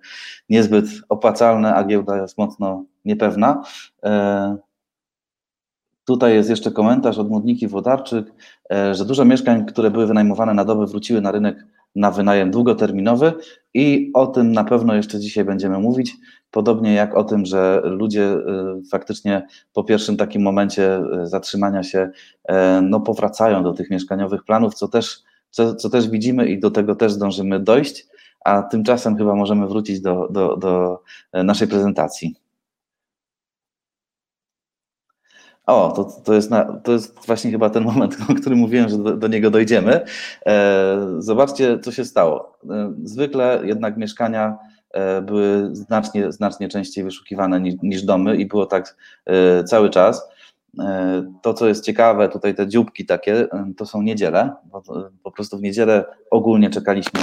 [0.48, 3.62] niezbyt opłacalne, a giełda jest mocno niepewna.
[4.04, 4.56] E,
[6.04, 8.32] tutaj jest jeszcze komentarz od Modniki Wodarczyk,
[8.72, 13.32] e, że dużo mieszkań, które były wynajmowane na dobę, wróciły na rynek na wynajem długoterminowy
[13.74, 16.16] i o tym na pewno jeszcze dzisiaj będziemy mówić.
[16.50, 22.10] Podobnie jak o tym, że ludzie y, faktycznie po pierwszym takim momencie y, zatrzymania się
[22.44, 26.70] e, no, powracają do tych mieszkaniowych planów, co też, co, co też widzimy i do
[26.70, 28.06] tego też zdążymy dojść,
[28.44, 32.34] a tymczasem chyba możemy wrócić do, do, do e, naszej prezentacji.
[35.66, 38.98] O, to, to, jest na, to jest właśnie chyba ten moment, o którym mówiłem, że
[38.98, 40.00] do, do niego dojdziemy.
[40.46, 42.58] E, zobaczcie, co się stało.
[43.04, 44.75] Zwykle jednak mieszkania E,
[45.22, 50.28] były znacznie, znacznie częściej wyszukiwane niż, niż domy i było tak e, cały czas.
[50.78, 54.52] E, to, co jest ciekawe, tutaj te dzióbki takie, to są niedziele.
[55.22, 57.20] Po prostu w niedzielę ogólnie czekaliśmy,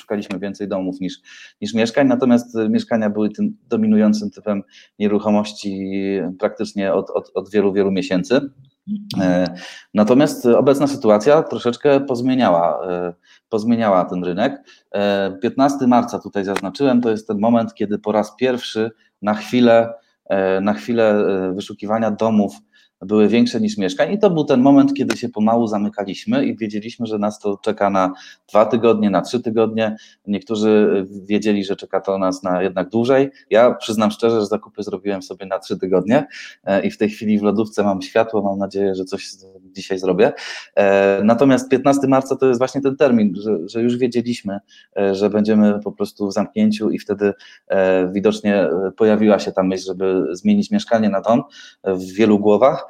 [0.00, 1.14] szukaliśmy więcej domów niż,
[1.60, 4.62] niż mieszkań, natomiast mieszkania były tym dominującym typem
[4.98, 5.90] nieruchomości
[6.38, 8.40] praktycznie od, od, od wielu, wielu miesięcy.
[9.94, 12.80] Natomiast obecna sytuacja troszeczkę pozmieniała,
[13.48, 14.62] pozmieniała ten rynek.
[15.42, 18.90] 15 marca tutaj zaznaczyłem, to jest ten moment, kiedy po raz pierwszy
[19.22, 19.94] na chwilę,
[20.62, 22.52] na chwilę wyszukiwania domów
[23.06, 27.06] były większe niż mieszkań i to był ten moment, kiedy się pomału zamykaliśmy i wiedzieliśmy,
[27.06, 28.12] że nas to czeka na
[28.48, 29.96] dwa tygodnie, na trzy tygodnie.
[30.26, 33.30] Niektórzy wiedzieli, że czeka to nas na jednak dłużej.
[33.50, 36.26] Ja przyznam szczerze, że zakupy zrobiłem sobie na trzy tygodnie
[36.84, 39.30] i w tej chwili w lodówce mam światło, mam nadzieję, że coś
[39.72, 40.32] dzisiaj zrobię.
[41.24, 44.58] Natomiast 15 marca to jest właśnie ten termin, że, że już wiedzieliśmy,
[45.12, 47.32] że będziemy po prostu w zamknięciu i wtedy
[48.12, 51.42] widocznie pojawiła się ta myśl, żeby zmienić mieszkanie na dom
[51.84, 52.86] w wielu głowach.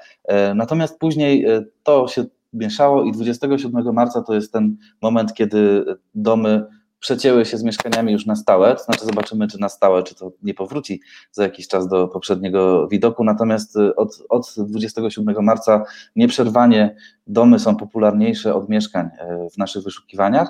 [0.55, 1.47] Natomiast później
[1.83, 6.65] to się mieszało i 27 marca to jest ten moment, kiedy domy
[7.03, 10.33] przecięły się z mieszkaniami już na stałe, to znaczy zobaczymy, czy na stałe, czy to
[10.43, 11.01] nie powróci
[11.33, 15.85] za jakiś czas do poprzedniego widoku, natomiast od, od 27 marca
[16.17, 19.09] nieprzerwanie domy są popularniejsze od mieszkań
[19.55, 20.49] w naszych wyszukiwaniach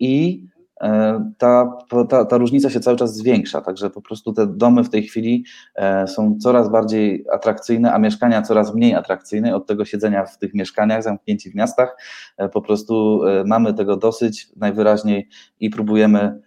[0.00, 0.55] i E,
[1.38, 5.02] ta, ta, ta różnica się cały czas zwiększa, także po prostu te domy w tej
[5.02, 10.38] chwili e, są coraz bardziej atrakcyjne, a mieszkania coraz mniej atrakcyjne od tego siedzenia w
[10.38, 11.96] tych mieszkaniach, zamknięci w miastach.
[12.36, 15.28] E, po prostu mamy tego dosyć najwyraźniej
[15.60, 16.40] i próbujemy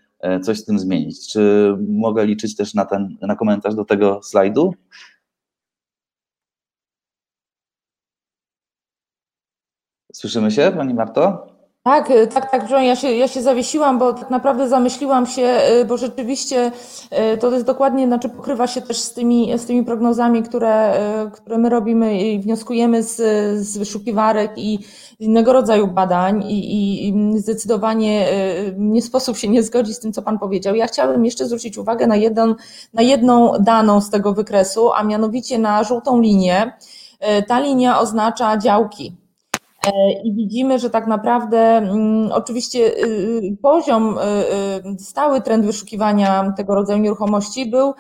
[0.44, 1.32] coś z tym zmienić.
[1.32, 4.74] Czy mogę liczyć też na, ten, na komentarz do tego slajdu?
[10.14, 11.59] Słyszymy się, Pani Marto?
[11.84, 15.86] Tak, y, tak, tak, ja się, ja się zawiesiłam, bo tak naprawdę zamyśliłam się, y,
[15.86, 16.72] bo rzeczywiście
[17.34, 20.94] y, to jest dokładnie, znaczy pokrywa się też z tymi, z tymi prognozami, które,
[21.34, 23.16] które my robimy i wnioskujemy z,
[23.68, 24.80] z wyszukiwarek i
[25.20, 28.28] innego rodzaju badań i, i zdecydowanie
[28.78, 30.76] nie sposób się nie zgodzić z tym, co Pan powiedział.
[30.76, 32.56] Ja chciałabym jeszcze zwrócić uwagę na, jeden,
[32.94, 36.74] na jedną daną z tego wykresu, a mianowicie na żółtą linię.
[37.48, 39.29] Ta linia oznacza działki.
[39.88, 43.08] E, I widzimy, że tak naprawdę mm, oczywiście y,
[43.44, 44.18] y, poziom,
[44.98, 47.94] y, stały trend wyszukiwania tego rodzaju nieruchomości był,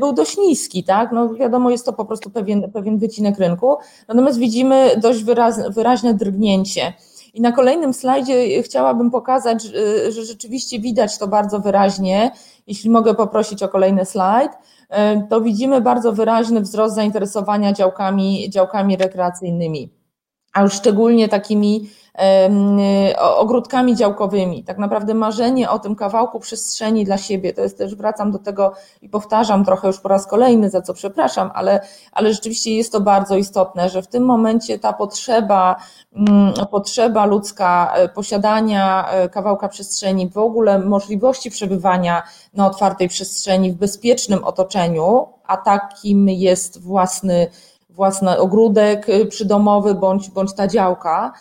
[0.00, 1.12] był dość niski, tak?
[1.12, 3.76] No wiadomo, jest to po prostu pewien, pewien wycinek rynku.
[4.08, 6.92] Natomiast widzimy dość wyraz, wyraźne drgnięcie.
[7.34, 9.62] I na kolejnym slajdzie chciałabym pokazać,
[10.08, 12.30] że rzeczywiście widać to bardzo wyraźnie.
[12.66, 14.52] Jeśli mogę poprosić o kolejny slajd,
[15.30, 20.03] to widzimy bardzo wyraźny wzrost zainteresowania działkami, działkami rekreacyjnymi
[20.54, 21.90] a już szczególnie takimi
[23.18, 24.64] ogródkami działkowymi.
[24.64, 28.72] Tak naprawdę marzenie o tym kawałku przestrzeni dla siebie, to jest też, wracam do tego
[29.02, 31.80] i powtarzam trochę już po raz kolejny, za co przepraszam, ale,
[32.12, 35.76] ale rzeczywiście jest to bardzo istotne, że w tym momencie ta potrzeba,
[36.16, 42.22] mm, potrzeba ludzka e, posiadania e, kawałka przestrzeni, w ogóle możliwości przebywania
[42.54, 47.46] na otwartej przestrzeni w bezpiecznym otoczeniu, a takim jest własny
[47.94, 51.32] własny ogródek y, przydomowy bądź, bądź ta działka.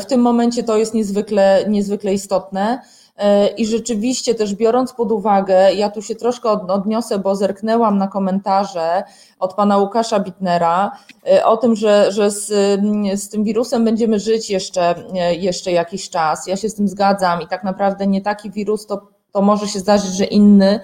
[0.00, 2.80] W tym momencie to jest niezwykle, niezwykle istotne.
[3.14, 8.08] Y, I rzeczywiście też biorąc pod uwagę, ja tu się troszkę odniosę, bo zerknęłam na
[8.08, 9.02] komentarze
[9.38, 10.92] od pana Łukasza Bitnera
[11.28, 12.46] y, o tym, że, że z,
[13.14, 14.94] z tym wirusem będziemy żyć jeszcze,
[15.38, 16.46] jeszcze jakiś czas.
[16.46, 19.78] Ja się z tym zgadzam i tak naprawdę nie taki wirus, to, to może się
[19.78, 20.80] zdarzyć, że inny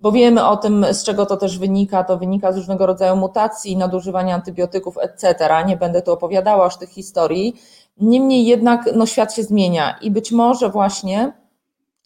[0.00, 2.04] bo wiemy o tym, z czego to też wynika.
[2.04, 5.48] To wynika z różnego rodzaju mutacji, nadużywania antybiotyków, etc.
[5.66, 7.60] Nie będę tu opowiadała już tych historii.
[8.00, 11.32] Niemniej jednak no, świat się zmienia i być może właśnie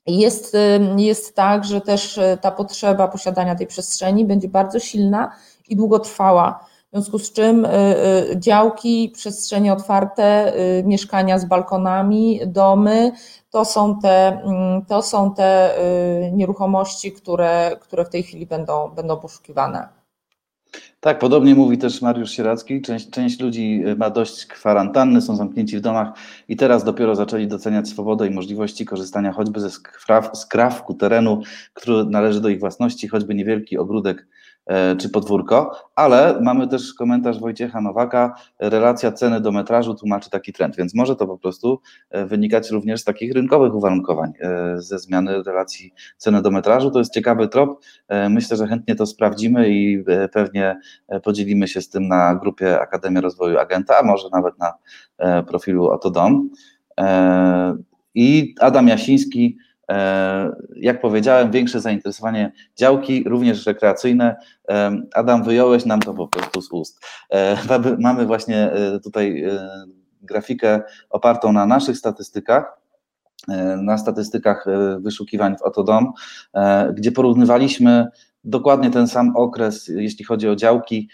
[0.07, 0.57] jest,
[0.97, 5.33] jest tak, że też y, ta potrzeba posiadania tej przestrzeni będzie bardzo silna
[5.69, 6.65] i długotrwała.
[6.87, 7.69] W związku z czym y,
[8.31, 10.53] y, działki, przestrzenie otwarte,
[10.85, 13.13] mieszkania z balkonami, domy,
[13.55, 15.79] to są te, mm, to są te
[16.27, 19.89] y, nieruchomości, które, które w tej chwili będą, będą poszukiwane.
[21.01, 22.83] Tak, podobnie mówi też Mariusz Sieracki.
[22.83, 26.09] Część, część ludzi y, ma dość kwarantanny, są zamknięci w domach
[26.49, 31.43] i teraz dopiero zaczęli doceniać swobodę i możliwości korzystania choćby ze skraw, skrawku terenu,
[31.75, 34.27] który należy do ich własności, choćby niewielki ogródek
[34.99, 40.77] czy podwórko, ale mamy też komentarz Wojciecha Nowaka, relacja ceny do metrażu tłumaczy taki trend,
[40.77, 45.43] więc może to po prostu e, wynikać również z takich rynkowych uwarunkowań, e, ze zmiany
[45.43, 46.91] relacji ceny do metrażu.
[46.91, 47.85] To jest ciekawy trop,
[48.31, 50.81] myślę, że chętnie to sprawdzimy i pewnie
[51.23, 54.73] podzielimy się z tym na grupie Akademia Rozwoju Agenta, a może nawet na
[55.43, 56.51] profilu Otodom.
[58.15, 59.74] I Adam Jasiński E,
[60.77, 64.37] jak powiedziałem, większe zainteresowanie działki, również rekreacyjne.
[64.71, 67.01] E, Adam, wyjąłeś nam to po prostu z ust.
[67.33, 67.57] E,
[67.99, 68.71] mamy właśnie
[69.03, 69.45] tutaj
[70.23, 72.81] grafikę opartą na naszych statystykach,
[73.83, 74.67] na statystykach
[74.99, 76.13] wyszukiwań w Otodom,
[76.95, 78.07] gdzie porównywaliśmy
[78.45, 81.09] dokładnie ten sam okres, jeśli chodzi o działki,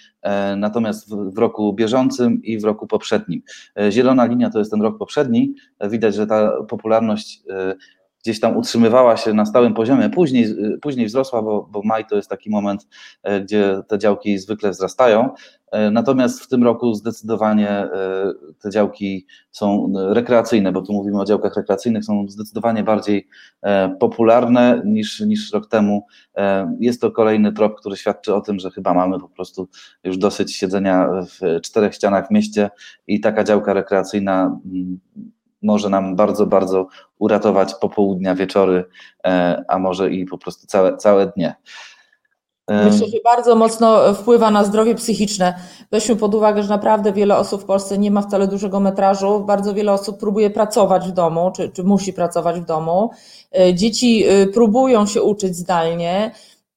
[0.57, 3.43] natomiast w, roku bieżącym i w roku poprzednim.
[3.91, 5.55] Zielona linia to jest ten rok poprzedni.
[5.91, 7.43] Widać, że ta popularność
[8.23, 10.47] gdzieś tam utrzymywała się na stałym poziomie, później,
[10.83, 12.89] później wzrosła, bo, bo maj to jest taki moment,
[13.23, 15.31] e, gdzie te działki zwykle wzrastają.
[15.93, 17.89] Natomiast w tym roku zdecydowanie
[18.63, 23.29] te działki są rekreacyjne, bo tu mówimy o działkach rekreacyjnych, są zdecydowanie bardziej
[24.01, 26.07] popularne niż, niż rok temu.
[26.81, 29.69] Jest to kolejny trop, który świadczy o tym, że chyba mamy po prostu
[30.05, 32.71] już dosyć siedzenia w czterech ścianach w mieście
[33.07, 35.01] i taka działka rekreacyjna mm,
[35.63, 36.87] może nam bardzo, bardzo
[37.19, 38.85] uratować popołudnia, wieczory,
[39.27, 41.55] e, a może i po prostu całe, całe dnie.
[42.67, 45.55] E, Myślę, że bardzo mocno wpływa na zdrowie psychiczne.
[45.93, 49.41] Weźmy pod uwagę, że naprawdę wiele osób w Polsce nie ma wcale dużego metrażu.
[49.41, 53.11] Bardzo wiele osób próbuje pracować w domu, czy, czy musi pracować w domu.
[53.59, 56.31] E, dzieci próbują się uczyć zdalnie.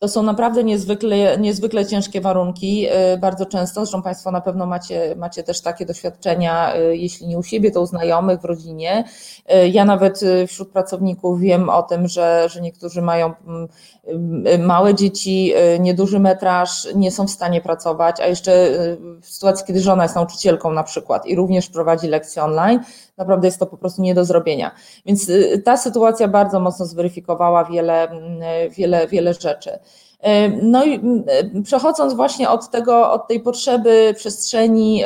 [0.03, 3.81] To są naprawdę niezwykle, niezwykle ciężkie warunki, y, bardzo często.
[3.81, 7.81] Zresztą Państwo na pewno macie, macie też takie doświadczenia, y, jeśli nie u siebie, to
[7.81, 9.03] u znajomych w rodzinie.
[9.53, 13.33] Y, ja nawet wśród pracowników wiem o tym, że, że niektórzy mają
[14.07, 18.51] mm, małe dzieci, nieduży metraż, nie są w stanie pracować, a jeszcze
[19.21, 22.79] w sytuacji, kiedy żona jest nauczycielką na przykład i również prowadzi lekcje online,
[23.17, 24.71] naprawdę jest to po prostu nie do zrobienia.
[25.05, 25.31] Więc
[25.65, 28.07] ta sytuacja bardzo mocno zweryfikowała wiele,
[28.71, 29.79] wiele, wiele rzeczy.
[30.61, 31.01] No i
[31.63, 35.03] przechodząc właśnie od tego, od tej potrzeby przestrzeni,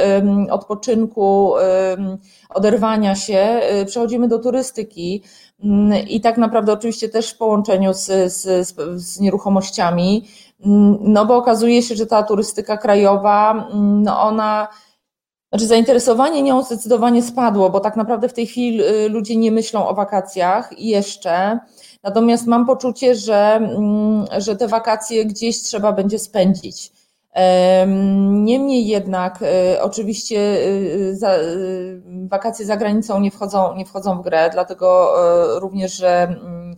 [0.52, 1.54] odpoczynku,
[2.50, 5.24] oderwania się, y, przechodzimy do turystyki
[6.10, 10.28] i tak naprawdę oczywiście też w połączeniu z, z, z nieruchomościami,
[11.02, 14.68] no bo okazuje się, że ta turystyka krajowa, no ona
[15.50, 19.88] znaczy zainteresowanie nią zdecydowanie spadło, bo tak naprawdę w tej chwili y, ludzie nie myślą
[19.88, 21.60] o wakacjach jeszcze.
[22.08, 26.92] Natomiast mam poczucie, że, mm, że te wakacje gdzieś trzeba będzie spędzić.
[28.28, 31.18] Niemniej jednak, y, oczywiście y,
[32.30, 35.14] wakacje za granicą nie wchodzą, nie wchodzą w grę, dlatego
[35.60, 36.76] również, że mm,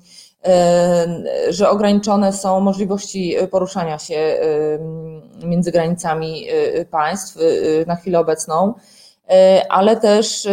[1.49, 4.39] że ograniczone są możliwości poruszania się
[5.43, 6.47] między granicami
[6.91, 7.37] państw
[7.87, 8.73] na chwilę obecną,
[9.69, 10.47] ale też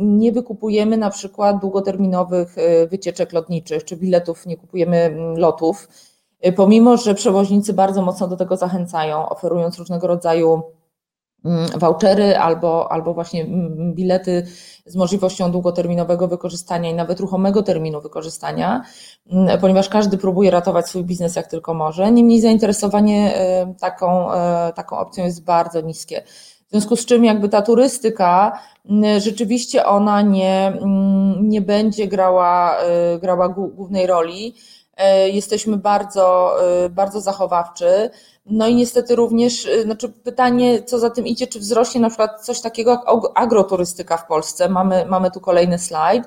[0.00, 2.56] nie wykupujemy na przykład długoterminowych
[2.90, 5.88] wycieczek lotniczych, czy biletów, nie kupujemy lotów,
[6.56, 10.62] pomimo że przewoźnicy bardzo mocno do tego zachęcają, oferując różnego rodzaju
[11.76, 13.46] vouchery albo, albo właśnie
[13.94, 14.46] bilety
[14.86, 18.82] z możliwością długoterminowego wykorzystania i nawet ruchomego terminu wykorzystania,
[19.60, 22.12] ponieważ każdy próbuje ratować swój biznes jak tylko może.
[22.12, 26.22] Niemniej zainteresowanie e, taką, e, taką opcją jest bardzo niskie.
[26.66, 28.58] W związku z czym jakby ta turystyka
[29.18, 30.72] rzeczywiście ona nie,
[31.40, 34.54] nie będzie grała, e, grała głównej roli.
[35.32, 36.56] Jesteśmy bardzo,
[36.90, 38.10] bardzo zachowawczy.
[38.50, 42.44] No i niestety również, y, znaczy pytanie, co za tym idzie, czy wzrośnie na przykład
[42.44, 43.00] coś takiego jak
[43.34, 44.68] agroturystyka w Polsce.
[44.68, 46.24] Mamy, mamy tu kolejny slajd,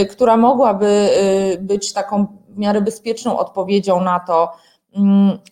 [0.00, 1.08] y, która mogłaby
[1.54, 4.56] y, być taką w miarę bezpieczną odpowiedzią na to, mm,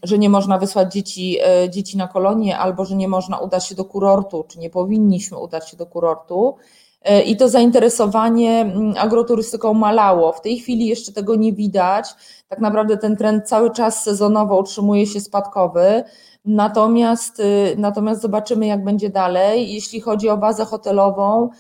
[0.02, 1.38] że nie można wysłać dzieci,
[1.70, 5.70] dzieci na kolonie, albo że nie można udać się do kurortu, czy nie powinniśmy udać
[5.70, 6.56] się do kurortu.
[7.04, 10.32] E, i to zainteresowanie mm, agroturystyką malało.
[10.32, 12.14] W tej chwili jeszcze tego nie widać.
[12.48, 16.04] Tak naprawdę ten trend cały czas sezonowo utrzymuje się spadkowy.
[16.44, 19.74] Natomiast, y, natomiast zobaczymy, jak będzie dalej.
[19.74, 21.50] Jeśli chodzi o bazę hotelową,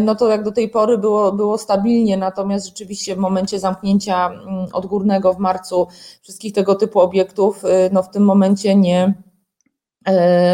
[0.00, 4.66] no to jak do tej pory było, było stabilnie, natomiast rzeczywiście w momencie zamknięcia mm,
[4.72, 5.86] odgórnego w marcu
[6.22, 9.14] wszystkich tego typu obiektów, y, no w tym momencie nie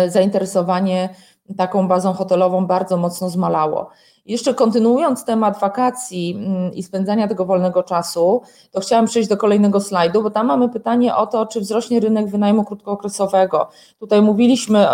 [0.09, 1.09] zainteresowanie
[1.57, 3.90] taką bazą hotelową bardzo mocno zmalało.
[4.27, 9.81] Jeszcze kontynuując temat wakacji mm, i spędzania tego wolnego czasu, to chciałam przejść do kolejnego
[9.81, 13.69] slajdu, bo tam mamy pytanie o to, czy wzrośnie rynek wynajmu krótkookresowego.
[13.99, 14.87] Tutaj mówiliśmy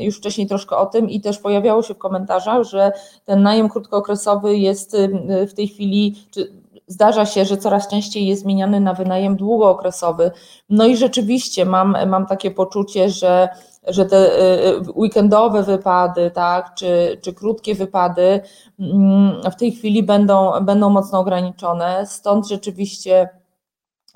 [0.00, 2.92] już wcześniej troszkę o tym i też pojawiało się w komentarzach, że
[3.24, 4.96] ten najem krótkookresowy jest
[5.48, 6.52] w tej chwili, czy
[6.86, 10.30] zdarza się, że coraz częściej jest zmieniany na wynajem długookresowy.
[10.70, 13.48] No i rzeczywiście mam, mam takie poczucie, że
[13.86, 18.40] że te y, y, weekendowe wypady, tak, czy, czy krótkie wypady
[18.80, 23.28] mm, w tej chwili będą, będą mocno ograniczone, stąd rzeczywiście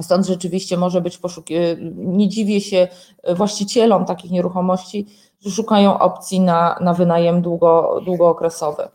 [0.02, 1.76] Stąd rzeczywiście może być poszukiwanie.
[1.96, 2.88] Nie dziwię się
[3.36, 5.06] właścicielom takich nieruchomości,
[5.40, 8.88] że szukają opcji na, na wynajem długo, długookresowy.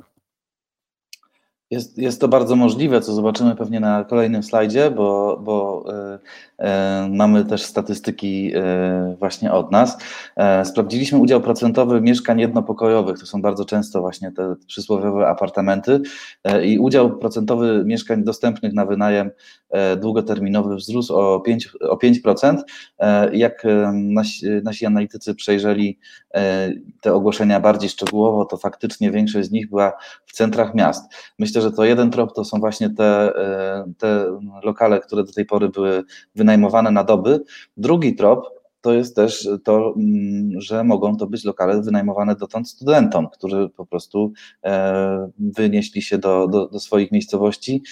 [1.71, 5.83] Jest, jest to bardzo możliwe, co zobaczymy pewnie na kolejnym slajdzie, bo, bo
[7.09, 9.97] mamy też statystyki e, właśnie od nas.
[10.35, 16.01] E, sprawdziliśmy udział procentowy mieszkań jednopokojowych, to są bardzo często właśnie te przysłowiowe apartamenty
[16.43, 19.31] e, i udział procentowy mieszkań dostępnych na wynajem
[19.69, 21.59] e, długoterminowy wzrósł o 5%.
[21.81, 22.57] O 5%.
[23.33, 23.63] Jak
[23.93, 25.99] nasi, nasi analitycy przejrzeli
[27.01, 29.93] te ogłoszenia bardziej szczegółowo, to faktycznie większość z nich była
[30.25, 31.13] w centrach miast.
[31.39, 34.25] Myślę, że to jeden trop to są właśnie te, e, te
[34.63, 36.03] lokale, które do tej pory były
[36.35, 36.44] wynajmowane
[36.91, 37.43] na doby.
[37.77, 43.27] Drugi trop to jest też to, mm, że mogą to być lokale wynajmowane dotąd studentom,
[43.29, 44.31] którzy po prostu
[45.39, 47.83] wynieśli się do, do, do swoich miejscowości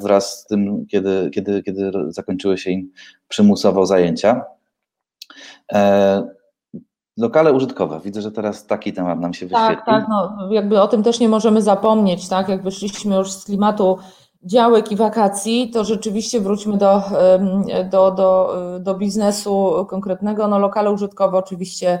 [0.00, 2.90] wraz z tym, kiedy, kiedy, kiedy zakończyły się im
[3.28, 4.44] przymusowo zajęcia.
[7.16, 8.00] Lokale użytkowe.
[8.04, 9.76] Widzę, że teraz taki temat nam się wyświetlił.
[9.76, 12.48] Tak, tak, no, jakby o tym też nie możemy zapomnieć, tak?
[12.48, 13.98] Jak wyszliśmy już z klimatu
[14.44, 17.02] działek i wakacji, to rzeczywiście wróćmy do,
[17.90, 20.48] do, do, do biznesu konkretnego.
[20.48, 21.98] No, lokale użytkowe oczywiście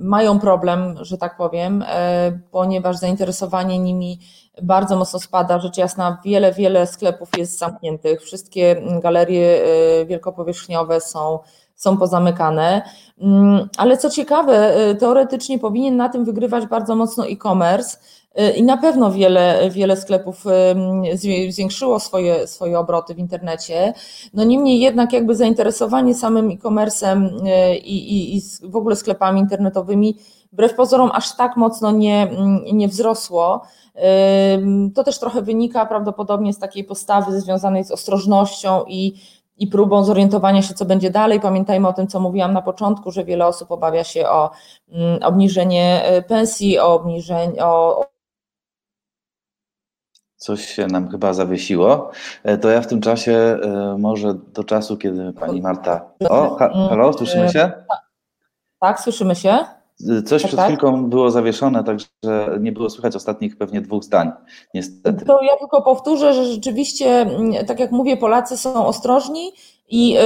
[0.00, 4.20] mają problem, że tak powiem, e, ponieważ zainteresowanie nimi
[4.62, 5.58] bardzo mocno spada.
[5.58, 8.22] Rzecz jasna, wiele, wiele sklepów jest zamkniętych.
[8.22, 11.38] Wszystkie galerie e, wielkopowierzchniowe są
[11.78, 12.82] są pozamykane.
[13.20, 17.98] Mm, ale co ciekawe, y, teoretycznie powinien na tym wygrywać bardzo mocno e-commerce
[18.56, 20.44] i na pewno wiele, wiele sklepów
[21.50, 23.92] zwiększyło swoje, swoje obroty w internecie.
[24.34, 30.16] No niemniej jednak jakby zainteresowanie samym e-commerce'em y, i, i, i w ogóle sklepami internetowymi
[30.52, 32.30] wbrew pozorom aż tak mocno nie,
[32.72, 33.62] nie wzrosło.
[34.94, 39.14] To też trochę wynika prawdopodobnie z takiej postawy związanej z ostrożnością i
[39.58, 41.40] i próbą zorientowania się, co będzie dalej.
[41.40, 44.50] Pamiętajmy o tym, co mówiłam na początku, że wiele osób obawia się o
[44.92, 48.04] mm, obniżenie e, pensji, o obniżenie, o,
[50.38, 52.10] Coś się nam chyba zawiesiło.
[52.44, 56.10] E, to ja w tym czasie, e, może do czasu, kiedy pani Marta.
[56.28, 56.56] O,
[56.88, 57.72] halo, słyszymy się?
[58.80, 59.58] Tak, słyszymy się.
[60.26, 60.66] Coś tak, przed tak.
[60.66, 62.06] chwilką było zawieszone, także
[62.60, 64.32] nie było słychać ostatnich pewnie dwóch zdań,
[64.74, 65.24] niestety.
[65.24, 69.52] To ja tylko powtórzę, że rzeczywiście, mm, tak jak mówię, Polacy są ostrożni
[69.88, 70.16] i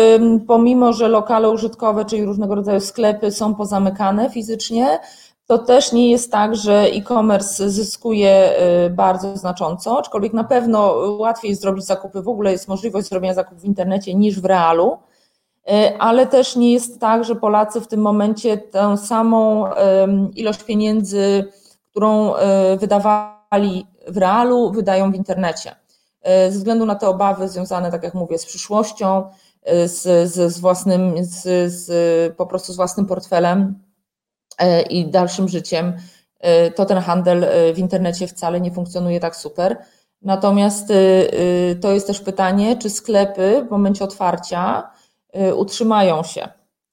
[0.47, 4.99] pomimo, że lokale użytkowe, czyli różnego rodzaju sklepy są pozamykane fizycznie,
[5.47, 8.53] to też nie jest tak, że e-commerce zyskuje
[8.87, 13.35] y, bardzo znacząco, aczkolwiek na pewno łatwiej jest zrobić zakupy, w ogóle jest możliwość zrobienia
[13.35, 14.99] zakupów w internecie niż w realu.
[15.69, 19.65] E, ale też nie jest tak, że Polacy w tym momencie tę samą
[20.35, 21.45] ilość pieniędzy,
[21.91, 25.77] którą e, wydawali w realu, wydają w internecie.
[26.25, 29.25] Ze względu na te obawy związane, tak jak mówię, z przyszłością,
[29.87, 33.75] z, z, z własnym, z, z, po prostu z własnym portfelem
[34.91, 35.93] i dalszym życiem,
[36.75, 39.77] to ten handel w internecie wcale nie funkcjonuje tak super.
[40.23, 40.93] Natomiast
[41.81, 44.91] to jest też pytanie, czy sklepy w momencie otwarcia
[45.57, 46.49] utrzymają się.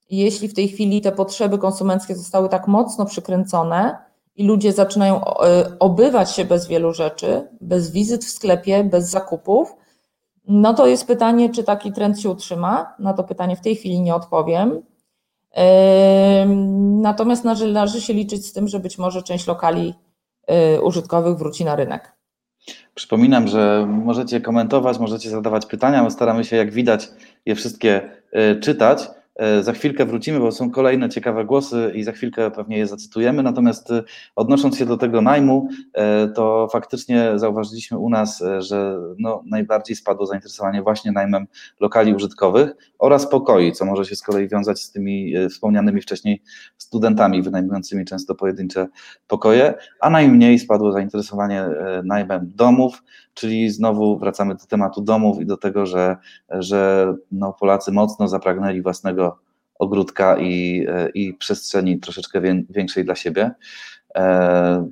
[0.10, 3.98] Jeśli w tej chwili te potrzeby konsumenckie zostały tak mocno przykręcone
[4.36, 5.22] i ludzie zaczynają
[5.80, 9.76] obywać się bez wielu rzeczy, bez wizyt w sklepie, bez zakupów,
[10.48, 12.96] no to jest pytanie, czy taki trend się utrzyma.
[13.00, 14.82] Na to pytanie w tej chwili nie odpowiem.
[17.02, 19.94] Natomiast należy się liczyć z tym, że być może część lokali
[20.76, 22.20] y, użytkowych wróci na rynek.
[22.96, 26.04] Przypominam, że możecie komentować, możecie zadawać pytania.
[26.04, 27.10] My staramy się, jak widać,
[27.46, 29.08] je wszystkie e, czytać.
[29.40, 33.44] E, za chwilkę wrócimy, bo są kolejne ciekawe głosy i za chwilkę pewnie je zacytujemy.
[33.44, 34.04] Natomiast e,
[34.36, 35.70] odnosząc się do tego najmu,
[36.36, 41.48] to faktycznie zauważyliśmy u nas, że no, najbardziej spadło zainteresowanie właśnie najmem
[41.80, 46.42] lokali użytkowych oraz pokoi, co może się z kolei wiązać z tymi wspomnianymi wcześniej
[46.78, 48.88] studentami wynajmującymi często pojedyncze
[49.28, 51.66] pokoje, a najmniej spadło zainteresowanie
[52.04, 53.04] najmem domów,
[53.40, 56.18] czyli znowu wracamy do tematu domów i do tego, że,
[56.50, 59.40] że no, Polacy mocno zapragnęli własnego
[59.80, 63.52] ogródka i, i przestrzeni troszeczkę większej dla siebie.
[64.16, 64.90] E,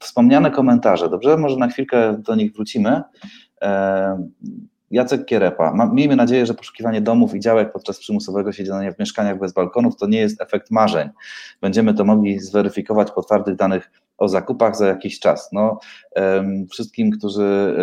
[0.00, 1.36] wspomniane komentarze, dobrze?
[1.36, 3.02] Może na chwilkę do nich wrócimy.
[3.62, 4.28] E,
[4.90, 5.90] Jacek Kierepa.
[5.92, 10.06] Miejmy nadzieję, że poszukiwanie domów i działek podczas przymusowego siedzenia w mieszkaniach bez balkonów to
[10.06, 11.08] nie jest efekt marzeń.
[11.60, 13.90] Będziemy to mogli zweryfikować po twardych danych
[14.20, 15.48] o zakupach za jakiś czas.
[15.52, 15.78] No,
[16.70, 17.74] wszystkim, którzy,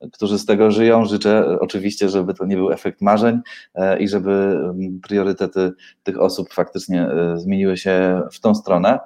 [0.00, 3.40] e, którzy z tego żyją, życzę oczywiście, żeby to nie był efekt marzeń
[3.74, 4.60] e, i żeby
[5.02, 8.98] priorytety tych osób faktycznie e, zmieniły się w tą stronę.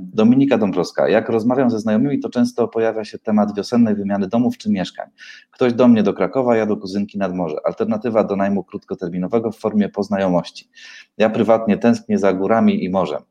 [0.00, 1.08] Dominika Dąbrowska.
[1.08, 5.10] Jak rozmawiam ze znajomymi, to często pojawia się temat wiosennej wymiany domów czy mieszkań.
[5.50, 7.56] Ktoś do mnie do Krakowa, ja do kuzynki nad morze.
[7.64, 10.68] Alternatywa do najmu krótkoterminowego w formie poznajomości.
[11.18, 13.22] Ja prywatnie tęsknię za górami i morzem.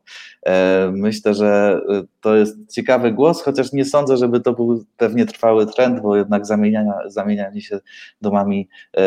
[0.92, 1.82] Myślę, że
[2.22, 6.46] to jest ciekawy głos, chociaż nie sądzę, żeby to był pewnie trwały trend, bo jednak
[6.46, 7.80] zamieniania, zamienianie się
[8.22, 9.04] domami e,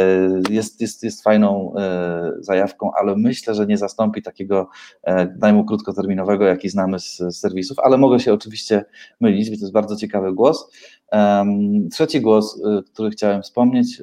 [0.50, 4.68] jest, jest, jest fajną e, zajawką, ale myślę, że nie zastąpi takiego
[5.02, 8.84] e, najmu krótkoterminowego, jaki znamy z serwisów, ale mogę się oczywiście
[9.20, 10.70] mylić, więc to jest bardzo ciekawy głos.
[11.90, 12.62] Trzeci głos,
[12.92, 14.00] który chciałem wspomnieć,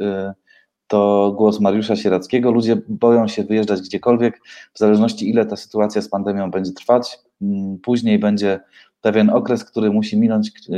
[0.87, 2.51] to głos Mariusza Sierackiego.
[2.51, 4.41] Ludzie boją się wyjeżdżać gdziekolwiek,
[4.73, 7.19] w zależności ile ta sytuacja z pandemią będzie trwać.
[7.41, 8.59] Mm, później będzie
[9.01, 10.71] pewien okres, który musi minąć, y,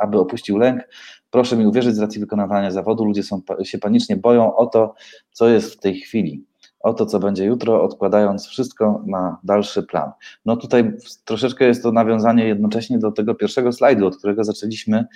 [0.00, 0.88] aby opuścił lęk.
[1.30, 4.94] Proszę mi uwierzyć, z racji wykonywania zawodu ludzie są, się panicznie boją o to,
[5.32, 6.44] co jest w tej chwili.
[6.80, 10.12] O to, co będzie jutro, odkładając wszystko na dalszy plan.
[10.44, 10.92] No tutaj
[11.24, 15.06] troszeczkę jest to nawiązanie jednocześnie do tego pierwszego slajdu, od którego zaczęliśmy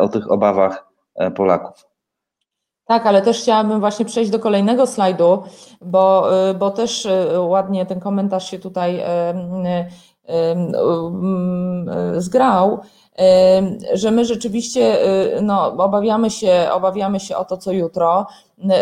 [0.00, 0.88] o tych obawach
[1.34, 1.86] Polaków.
[2.84, 5.42] Tak, ale też chciałabym właśnie przejść do kolejnego slajdu,
[5.80, 7.08] bo, bo też
[7.38, 9.02] ładnie ten komentarz się tutaj
[12.16, 12.80] zgrał
[13.92, 15.06] że my rzeczywiście
[15.38, 18.26] y, no, obawiamy, się, obawiamy się o to, co jutro.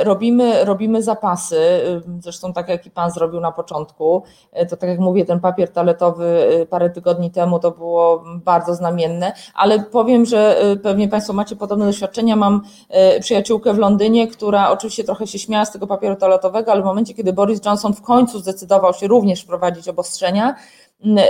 [0.04, 4.22] Robimy, robimy zapasy, y, zresztą tak jak i Pan zrobił na początku,
[4.62, 9.32] y, to tak jak mówię, ten papier toaletowy parę tygodni temu to było bardzo znamienne,
[9.54, 12.36] ale powiem, że pewnie Państwo macie podobne doświadczenia.
[12.36, 12.62] Mam
[13.20, 17.14] przyjaciółkę w Londynie, która oczywiście trochę się śmiała z tego papieru toaletowego, ale w momencie,
[17.14, 20.54] kiedy Boris Johnson w końcu zdecydował się również wprowadzić obostrzenia,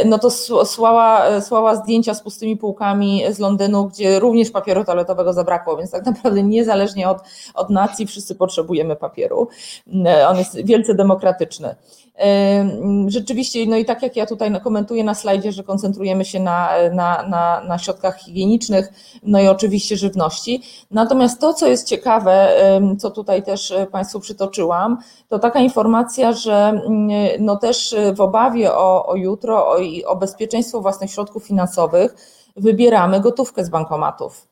[0.04, 0.30] no to
[0.64, 6.42] słała, zdjęcia z pustymi półkami z Londynu, gdzie również papieru toaletowego zabrakło, więc tak naprawdę
[6.42, 7.18] niezależnie od,
[7.54, 9.48] od nacji wszyscy potrzebujemy papieru.
[10.28, 11.74] On jest wielce demokratyczny.
[13.06, 17.22] Rzeczywiście, no i tak jak ja tutaj komentuję na slajdzie, że koncentrujemy się na, na,
[17.22, 18.92] na, na środkach higienicznych,
[19.22, 20.62] no i oczywiście żywności.
[20.90, 22.48] Natomiast to, co jest ciekawe,
[22.98, 24.98] co tutaj też e, Państwu przytoczyłam,
[25.28, 26.80] to taka informacja, że
[27.40, 32.14] no też w obawie o, o jutro, o, o bezpieczeństwo własnych środków finansowych,
[32.56, 34.48] wybieramy gotówkę z bankomatów.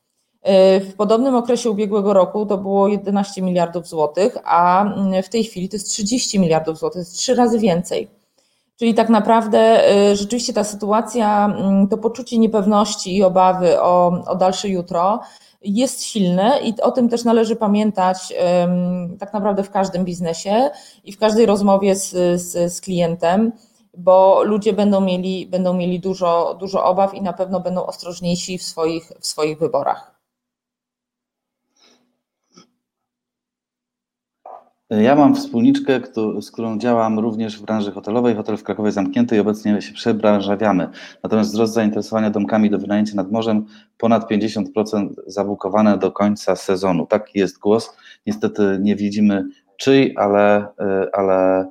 [0.81, 4.85] W podobnym okresie ubiegłego roku to było 11 miliardów złotych, a
[5.23, 8.09] w tej chwili to jest 30 miliardów złotych, to jest trzy razy więcej.
[8.77, 14.37] Czyli tak naprawdę y, rzeczywiście ta sytuacja, mm, to poczucie niepewności i obawy o, o
[14.37, 15.21] dalsze jutro
[15.63, 18.35] jest silne i o tym też należy pamiętać
[19.19, 20.71] tak naprawdę w każdym biznesie
[21.05, 22.11] i w każdej rozmowie z,
[22.43, 23.53] z, z klientem,
[23.97, 28.63] bo ludzie będą mieli, będą mieli dużo, dużo obaw i na pewno będą ostrożniejsi w
[28.63, 30.16] swoich, w swoich wyborach.
[34.91, 36.01] Ja mam wspólniczkę,
[36.41, 38.35] z którą działam również w branży hotelowej.
[38.35, 40.89] Hotel w Krakowie zamknięty i obecnie się przebranżawiamy.
[41.23, 43.67] Natomiast wzrost zainteresowania domkami do wynajęcia nad morzem
[43.99, 47.07] ponad 50% zabukowane do końca sezonu.
[47.07, 47.97] Taki jest głos.
[48.27, 49.45] Niestety nie widzimy
[49.77, 51.67] czyj, ale, e, ale,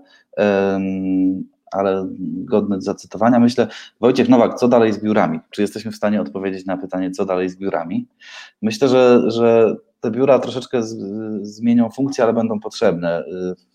[1.76, 3.40] ale godny zacytowania.
[3.40, 3.68] Myślę,
[4.02, 5.40] Wojciech Nowak, co dalej z biurami?
[5.50, 8.08] Czy jesteśmy w stanie odpowiedzieć na pytanie, co dalej z biurami?
[8.62, 10.98] Myślę, że, że te biura troszeczkę z,
[11.42, 13.24] zmienią funkcję, ale będą potrzebne.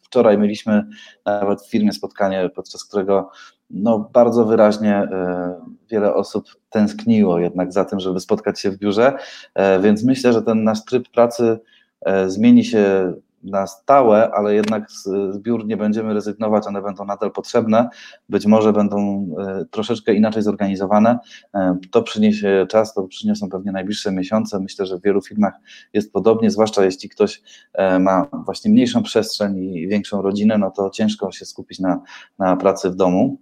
[0.03, 0.87] Wczoraj mieliśmy
[1.27, 3.31] nawet w firmie spotkanie, podczas którego
[3.71, 5.55] no, bardzo wyraźnie e,
[5.91, 9.13] wiele osób tęskniło jednak za tym, żeby spotkać się w biurze,
[9.55, 11.59] e, więc myślę, że ten nasz tryb pracy
[12.01, 13.13] e, zmieni się
[13.43, 17.89] na stałe, ale jednak z, biur nie będziemy rezygnować, one będą nadal potrzebne,
[18.29, 21.19] być może będą e, troszeczkę inaczej zorganizowane.
[21.55, 24.61] E, to przyniesie czas, to przyniosą pewnie najbliższe miesiące.
[24.61, 25.55] Myślę, że w wielu firmach
[25.93, 30.91] jest podobnie, zwłaszcza jeśli ktoś e, ma właśnie mniejszą przestrzeń i większą rodzinę, no to
[30.91, 32.01] ciężko się skupić na,
[32.39, 33.39] na pracy w domu.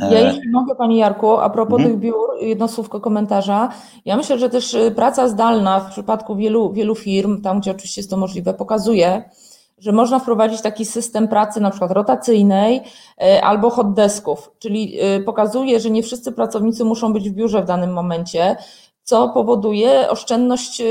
[0.00, 1.90] Ja jeśli mogę Pani Jarku, a propos mhm.
[1.90, 3.68] tych biur, jedno słówko komentarza.
[4.04, 8.00] Ja myślę, że też y, praca zdalna w przypadku wielu, wielu firm, tam gdzie oczywiście
[8.00, 9.30] jest to możliwe, pokazuje,
[9.78, 15.20] że można wprowadzić taki system pracy na przykład rotacyjnej y, albo hot desków, czyli y,
[15.24, 18.56] pokazuje, że nie wszyscy pracownicy muszą być w biurze w danym momencie,
[19.02, 20.82] co powoduje oszczędność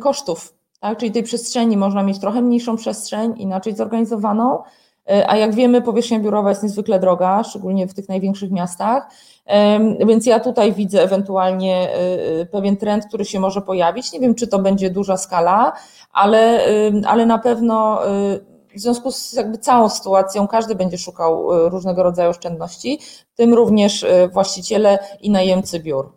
[0.00, 0.54] kosztów.
[0.80, 0.98] Tak?
[0.98, 4.62] Czyli tej przestrzeni można mieć trochę mniejszą przestrzeń, inaczej zorganizowaną,
[5.26, 9.10] a jak wiemy, powierzchnia biurowa jest niezwykle droga, szczególnie w tych największych miastach,
[10.06, 14.12] więc ja tutaj widzę ewentualnie y, y, pewien trend, który się może pojawić.
[14.12, 15.72] Nie wiem, czy to będzie duża skala,
[16.12, 16.60] ale,
[17.06, 18.40] ale na pewno y,
[18.76, 22.98] w związku z jakby całą sytuacją każdy będzie szukał różnego rodzaju oszczędności,
[23.34, 26.12] w tym również właściciele i najemcy biur.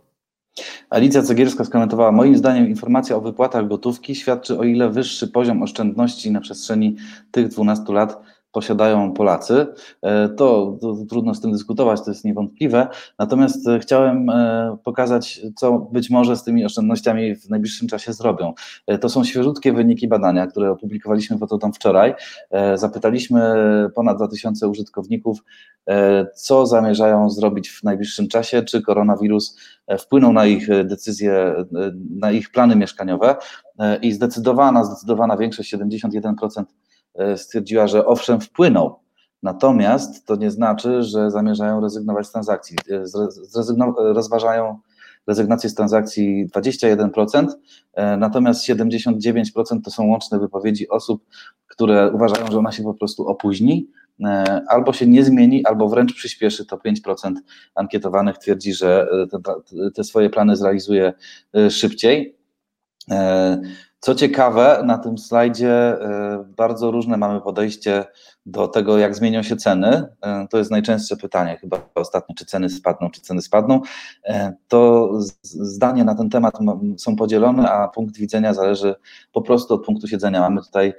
[0.90, 6.32] Alicja Cegierska skomentowała, moim zdaniem informacja o wypłatach gotówki świadczy o ile wyższy poziom oszczędności
[6.32, 6.96] na przestrzeni
[7.32, 8.22] tych 12 lat
[8.54, 9.68] posiadają Polacy.
[10.02, 12.88] E, to, to, trudno z tym dyskutować, to jest niewątpliwe.
[13.20, 18.54] Natomiast e, chciałem e, pokazać, co być może z tymi oszczędnościami w najbliższym czasie zrobią.
[19.02, 22.14] To są świeżutkie wyniki badania, które opublikowaliśmy w tam wczoraj.
[22.76, 23.42] Zapytaliśmy
[23.96, 25.44] ponad 2000 użytkowników,
[26.36, 29.58] co zamierzają zrobić w najbliższym czasie, czy koronawirus
[30.00, 31.56] wpłynął na ich decyzje,
[32.20, 33.36] na ich plany mieszkaniowe
[34.02, 36.66] i zdecydowana, zdecydowana większość, 71% E,
[37.36, 39.04] stwierdziła, że owszem, wpłynął.
[39.44, 42.78] Natomiast to nie znaczy, że zamierzają rezygnować z transakcji.
[42.92, 43.04] E,
[43.98, 44.80] rozważają
[45.28, 47.48] rezygnację z transakcji 21%,
[47.94, 51.26] e, natomiast 79% to są łączne wypowiedzi osób,
[51.68, 53.90] które uważają, że ona się po prostu opóźni,
[54.68, 56.66] albo się nie zmieni, albo wręcz przyspieszy.
[56.66, 57.34] To 5%
[57.76, 59.40] ankietowanych twierdzi, że te,
[59.96, 61.14] te swoje plany zrealizuje
[61.70, 62.38] szybciej.
[64.04, 68.06] Co ciekawe, na tym slajdzie e, bardzo różne mamy podejście
[68.46, 70.08] do tego, jak zmienią się ceny.
[70.22, 73.82] E, to jest najczęstsze pytanie, chyba ostatnio, czy ceny spadną, czy ceny spadną.
[74.26, 75.10] E, to
[75.44, 76.58] zdania na ten temat
[76.98, 78.96] są podzielone, a punkt widzenia zależy
[79.34, 80.42] po prostu od punktu siedzenia.
[80.42, 80.94] Mamy tutaj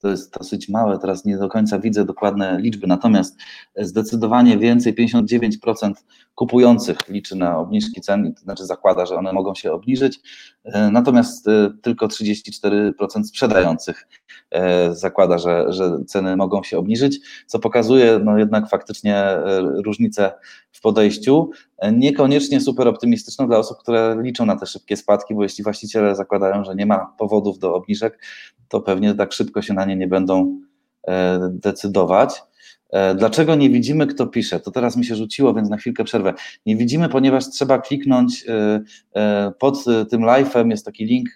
[0.00, 3.36] to jest dosyć małe, teraz nie do końca widzę dokładne liczby, natomiast
[3.76, 5.92] zdecydowanie więcej, 59%
[6.34, 10.20] kupujących liczy na obniżki cen, to znaczy zakłada, że one mogą się obniżyć,
[10.64, 14.08] e, natomiast e, tylko 34% sprzedających
[14.50, 19.24] e, zakłada, że, że ceny mogą się obniżyć, co pokazuje no jednak faktycznie
[19.84, 20.32] różnicę
[20.72, 21.50] w podejściu,
[21.92, 26.64] niekoniecznie super optymistyczną dla osób, które liczą na te szybkie spadki, bo jeśli właściciele zakładają,
[26.64, 28.18] że nie ma powodów do obniżek,
[28.68, 30.60] to pewnie tak szybko się na nie nie będą
[31.50, 32.42] decydować.
[32.92, 34.60] E, dlaczego nie widzimy, kto pisze?
[34.60, 36.34] To teraz mi się rzuciło, więc na chwilkę przerwę.
[36.66, 38.80] Nie widzimy, ponieważ trzeba kliknąć e,
[39.14, 41.28] e, pod tym live'em, jest taki link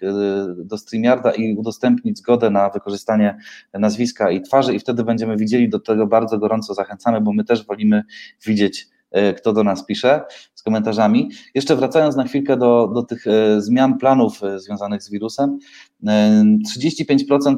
[0.57, 3.37] do StreamYarda i udostępnić zgodę na wykorzystanie
[3.73, 7.65] nazwiska i twarzy i wtedy będziemy widzieli, do tego bardzo gorąco zachęcamy, bo my też
[7.65, 8.03] wolimy
[8.45, 8.94] widzieć E,
[9.37, 10.21] kto do nas pisze
[10.55, 11.29] z komentarzami.
[11.55, 15.59] Jeszcze wracając na chwilkę do, do tych e, zmian planów e, związanych z wirusem,
[16.77, 17.55] 35%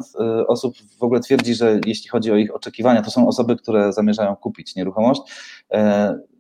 [0.48, 4.36] osób w ogóle twierdzi, że jeśli chodzi o ich oczekiwania, to są osoby, które zamierzają
[4.36, 5.22] kupić nieruchomość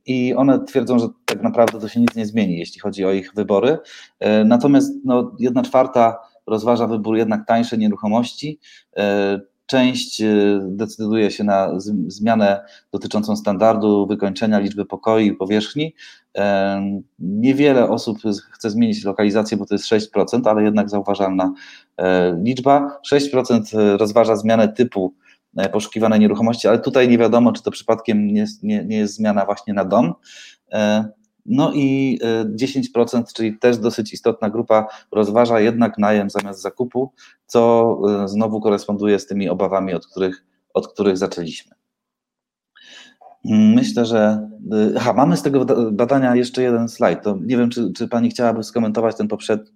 [0.05, 3.33] i one twierdzą, że tak naprawdę to się nic nie zmieni, jeśli chodzi o ich
[3.35, 3.77] wybory.
[4.45, 8.59] Natomiast no, jedna czwarta rozważa wybór jednak tańszej nieruchomości,
[9.67, 15.93] Część y, decyduje się na zmianę dotyczącą standardu wykończenia liczby pokoi i powierzchni.
[17.19, 18.17] Niewiele osób
[18.51, 21.53] chce zmienić lokalizację, bo to jest 6%, ale jednak zauważalna
[21.97, 22.99] e, liczba.
[23.13, 25.13] 6% rozważa zmianę typu
[25.57, 29.45] e, poszukiwanej nieruchomości, ale tutaj nie wiadomo, czy to przypadkiem nie, nie, nie jest zmiana
[29.45, 30.13] właśnie na dom.
[31.47, 32.19] No i
[32.55, 37.11] 10%, e, czyli też dosyć istotna grupa, rozważa jednak najem zamiast zakupu,
[37.45, 41.75] co e, znowu koresponduje z tymi obawami, od których, od których zaczęliśmy.
[43.45, 44.49] Myślę, że.
[44.71, 47.23] E, aha, mamy z tego badania jeszcze jeden slajd.
[47.23, 49.71] To nie wiem, czy, czy pani chciałaby skomentować ten poprzedni.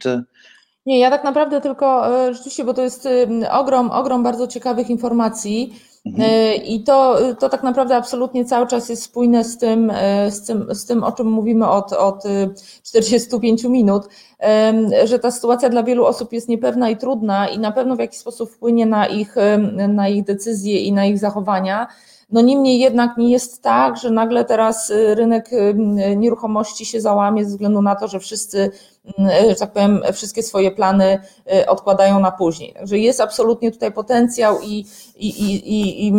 [0.86, 3.08] Nie, ja tak naprawdę tylko rzeczywiście, bo to jest
[3.52, 5.74] ogrom, ogrom bardzo ciekawych informacji.
[6.06, 6.30] Mhm.
[6.30, 10.45] E, I to, to tak naprawdę absolutnie cały czas jest spójne z tym, e, z
[10.45, 12.24] tym, z tym o czym mówimy od, od
[12.84, 14.04] 45 minut,
[15.04, 18.20] że ta sytuacja dla wielu osób jest niepewna i trudna i na pewno w jakiś
[18.20, 19.36] sposób wpłynie na ich,
[19.88, 21.88] na ich decyzje i na ich zachowania.
[22.32, 25.76] No niemniej jednak nie jest tak, że nagle teraz y, rynek y,
[26.18, 28.72] nieruchomości się załamie ze względu na to, że wszyscy,
[29.20, 31.20] y, że tak powiem, wszystkie swoje plany
[31.68, 32.74] odkładają na później.
[32.74, 36.14] Także jest absolutnie tutaj potencjał i, i, i, i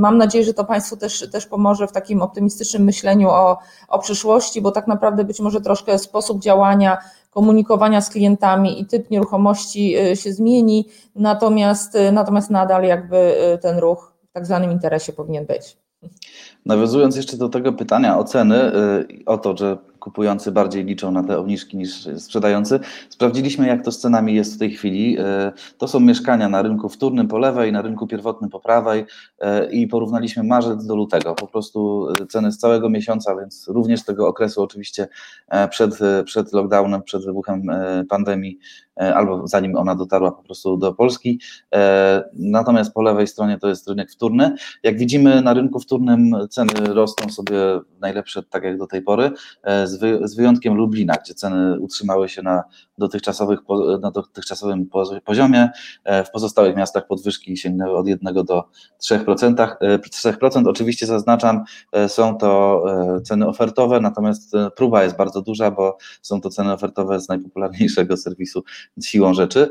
[0.00, 3.58] mam nadzieję, że to Państwu też, też pomoże w takim optymistycznym myśleniu o,
[3.88, 6.98] o przyszłości, bo tak naprawdę być może troszkę sposób działania
[7.30, 14.46] komunikowania z klientami i typ nieruchomości się zmieni, natomiast, natomiast nadal jakby ten ruch tak
[14.46, 15.76] zwanym interesie powinien być.
[16.66, 21.22] Nawiązując jeszcze do tego pytania o ceny, y, o to, że kupujący bardziej liczą na
[21.22, 22.80] te obniżki niż sprzedający.
[23.08, 25.16] Sprawdziliśmy, jak to z cenami jest w tej chwili.
[25.18, 29.06] E, to są mieszkania na rynku wtórnym po lewej, na rynku pierwotnym po prawej
[29.38, 31.34] e, i porównaliśmy marzec do lutego.
[31.34, 35.08] Po prostu e, ceny z całego miesiąca, więc również tego okresu oczywiście
[35.70, 37.62] przed, przed lockdownem, przed wybuchem
[38.08, 38.58] pandemii,
[38.96, 41.40] albo zanim ona dotarła po prostu do Polski.
[42.32, 44.54] Natomiast po lewej stronie to jest rynek wtórny.
[44.82, 47.56] Jak widzimy na rynku wtórnym ceny rosną sobie
[48.00, 49.30] najlepsze tak jak do tej pory
[49.90, 52.64] z, wy, z wyjątkiem Lublina, gdzie ceny utrzymały się na,
[53.00, 53.58] dotychczasowych,
[54.00, 54.88] na dotychczasowym
[55.24, 55.68] poziomie.
[56.04, 58.64] E, w pozostałych miastach podwyżki sięgnęły od 1 do
[59.02, 59.76] 3%.
[59.80, 62.50] 3% e, oczywiście zaznaczam, e, są to
[63.24, 68.64] ceny ofertowe, natomiast próba jest bardzo duża, bo są to ceny ofertowe z najpopularniejszego serwisu
[69.02, 69.70] siłą rzeczy.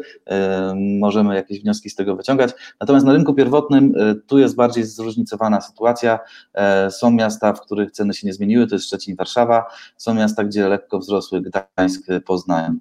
[1.00, 2.52] Możemy jakieś wnioski z tego wyciągać.
[2.80, 3.94] Natomiast na rynku pierwotnym
[4.28, 6.20] tu jest bardziej zróżnicowana sytuacja.
[6.90, 9.66] Są miasta, w których ceny się nie zmieniły, to jest Szczecin Warszawa.
[9.98, 12.80] Są miasta, gdzie lekko wzrosły Gdańsk, Poznań,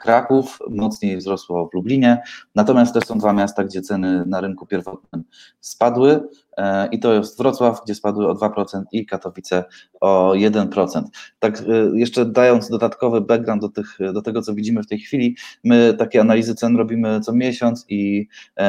[0.00, 2.22] Kraków, mocniej wzrosło w Lublinie,
[2.54, 5.24] natomiast też są dwa miasta, gdzie ceny na rynku pierwotnym
[5.60, 9.64] spadły e, i to jest Wrocław, gdzie spadły o 2% i Katowice
[10.00, 11.02] o 1%.
[11.38, 11.62] Tak e,
[11.98, 16.20] jeszcze dając dodatkowy background do, tych, do tego, co widzimy w tej chwili, my takie
[16.20, 18.28] analizy cen robimy co miesiąc i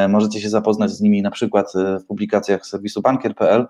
[0.10, 3.68] możecie się zapoznać z nimi na przykład w publikacjach serwisu bankier.pl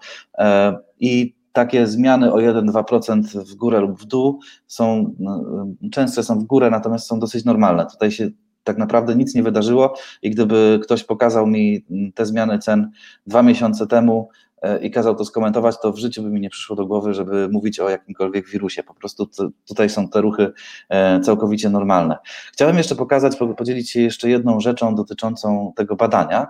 [1.00, 5.44] i takie zmiany o 1-2% w górę lub w dół są no,
[5.92, 7.86] częste są w górę, natomiast są dosyć normalne.
[7.86, 8.30] Tutaj się
[8.64, 11.86] tak naprawdę nic nie wydarzyło i gdyby ktoś pokazał mi
[12.16, 12.92] te zmiany cen
[13.28, 14.30] dwa miesiące temu,
[14.82, 17.80] i kazał to skomentować, to w życiu by mi nie przyszło do głowy, żeby mówić
[17.80, 18.84] o jakimkolwiek wirusie.
[18.84, 19.30] Po prostu
[19.68, 20.52] tutaj są te ruchy
[21.24, 22.18] całkowicie normalne.
[22.54, 26.48] Chciałem jeszcze pokazać, podzielić się jeszcze jedną rzeczą dotyczącą tego badania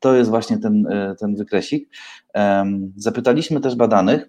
[0.00, 0.88] to jest właśnie ten,
[1.20, 1.88] ten wykresik.
[2.96, 4.28] Zapytaliśmy też badanych,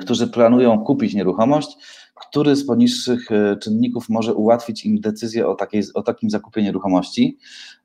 [0.00, 1.76] którzy planują kupić nieruchomość,
[2.20, 7.38] który z poniższych e, czynników może ułatwić im decyzję o, takiej, o takim zakupie nieruchomości.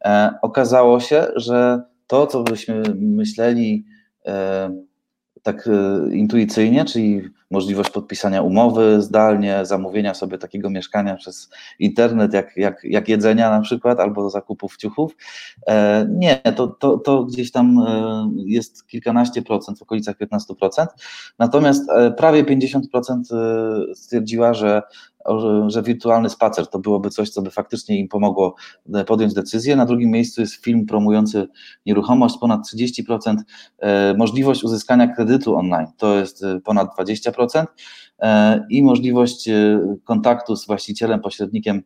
[0.05, 3.85] E, okazało się, że to, co byśmy myśleli
[4.25, 4.69] e,
[5.41, 5.69] tak
[6.11, 7.21] intuicyjnie, czyli
[7.51, 13.61] możliwość podpisania umowy zdalnie, zamówienia sobie takiego mieszkania przez internet, jak, jak, jak jedzenia na
[13.61, 15.15] przykład, albo zakupów ciuchów.
[15.67, 20.85] E, nie, to, to, to gdzieś tam e, jest kilkanaście procent, w okolicach 15%.
[21.39, 22.81] Natomiast e, prawie 50%
[23.93, 24.81] stwierdziła, że
[25.67, 28.55] że, wirtualny spacer to byłoby coś, co by faktycznie im pomogło
[29.07, 29.75] podjąć decyzję.
[29.75, 31.47] Na drugim miejscu jest film promujący
[31.85, 33.35] nieruchomość, ponad 30%,
[33.79, 37.31] e, możliwość uzyskania kredytu online, to jest ponad 20%
[38.69, 39.49] i możliwość
[40.03, 41.81] kontaktu z właścicielem, pośrednikiem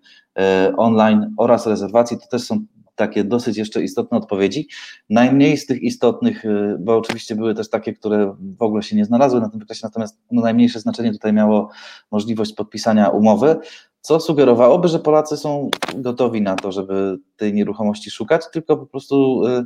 [0.77, 4.67] online oraz rezerwacji, to też są takie dosyć jeszcze istotne odpowiedzi.
[5.09, 6.43] Najmniej z tych istotnych,
[6.79, 10.19] bo oczywiście były też takie, które w ogóle się nie znalazły na tym wykresie, natomiast
[10.31, 11.69] no najmniejsze znaczenie tutaj miało
[12.11, 13.55] możliwość podpisania umowy,
[14.01, 19.45] co sugerowałoby, że Polacy są gotowi na to, żeby tej nieruchomości szukać, tylko po prostu
[19.47, 19.65] y,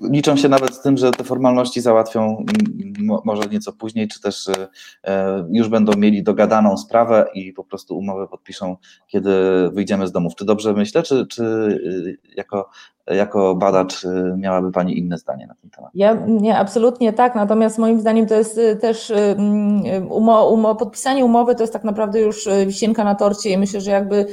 [0.00, 2.44] liczą się nawet z tym, że te formalności załatwią
[3.24, 4.68] może nieco później, czy też e,
[5.04, 8.76] e, już będą mieli dogadaną sprawę i po prostu umowę podpiszą,
[9.06, 9.30] kiedy
[9.72, 10.34] wyjdziemy z domów.
[10.34, 12.68] Czy dobrze myślę, czy, czy e, jako,
[13.06, 14.06] jako badacz
[14.36, 15.90] miałaby Pani inne zdanie na ten temat?
[15.94, 19.12] Ja nie, absolutnie tak, natomiast moim zdaniem to jest też
[20.10, 23.90] umo, umo, podpisanie umowy to jest tak naprawdę już wisienka na torcie i myślę, że
[23.90, 24.26] jakby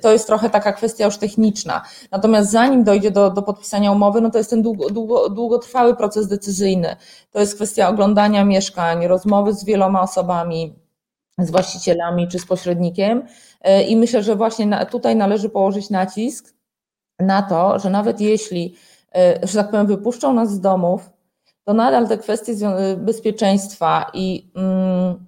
[0.00, 1.82] to jest trochę taka kwestia już techniczna.
[2.10, 6.28] Natomiast zanim dojdzie do, do podpisania umowy, no to jest ten długo, długo, długotrwały proces
[6.28, 6.96] decyzyjny.
[7.30, 10.74] To jest kwestia oglądania mieszkań, rozmowy z wieloma osobami,
[11.38, 13.22] z właścicielami czy z pośrednikiem.
[13.60, 16.54] E, I myślę, że właśnie tutaj należy położyć nacisk
[17.18, 18.76] na to, że nawet jeśli,
[19.14, 21.10] e, że tak powiem, wypuszczą nas z domów,
[21.64, 22.54] to nadal te kwestie
[22.96, 25.26] bezpieczeństwa i mm,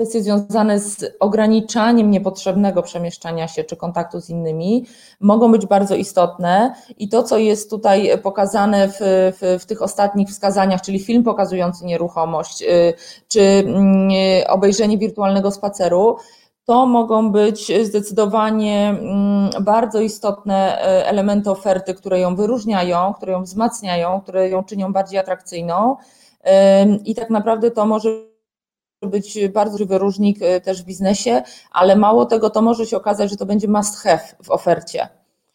[0.00, 4.86] kwestie związane z ograniczaniem niepotrzebnego przemieszczania się czy kontaktu z innymi
[5.20, 8.98] mogą być bardzo istotne i to, co jest tutaj pokazane w,
[9.40, 12.94] w, w tych ostatnich wskazaniach, czyli film pokazujący nieruchomość, y,
[13.28, 14.10] czy mm,
[14.48, 16.16] obejrzenie wirtualnego spaceru,
[16.64, 23.42] to mogą być zdecydowanie mm, bardzo istotne y, elementy oferty, które ją wyróżniają, które ją
[23.42, 25.96] wzmacniają, które ją czynią bardziej atrakcyjną.
[27.04, 28.29] I tak naprawdę to może
[29.08, 33.30] być bardzo duży wyróżnik y, też w biznesie, ale mało tego, to może się okazać,
[33.30, 35.08] że to będzie must have w ofercie.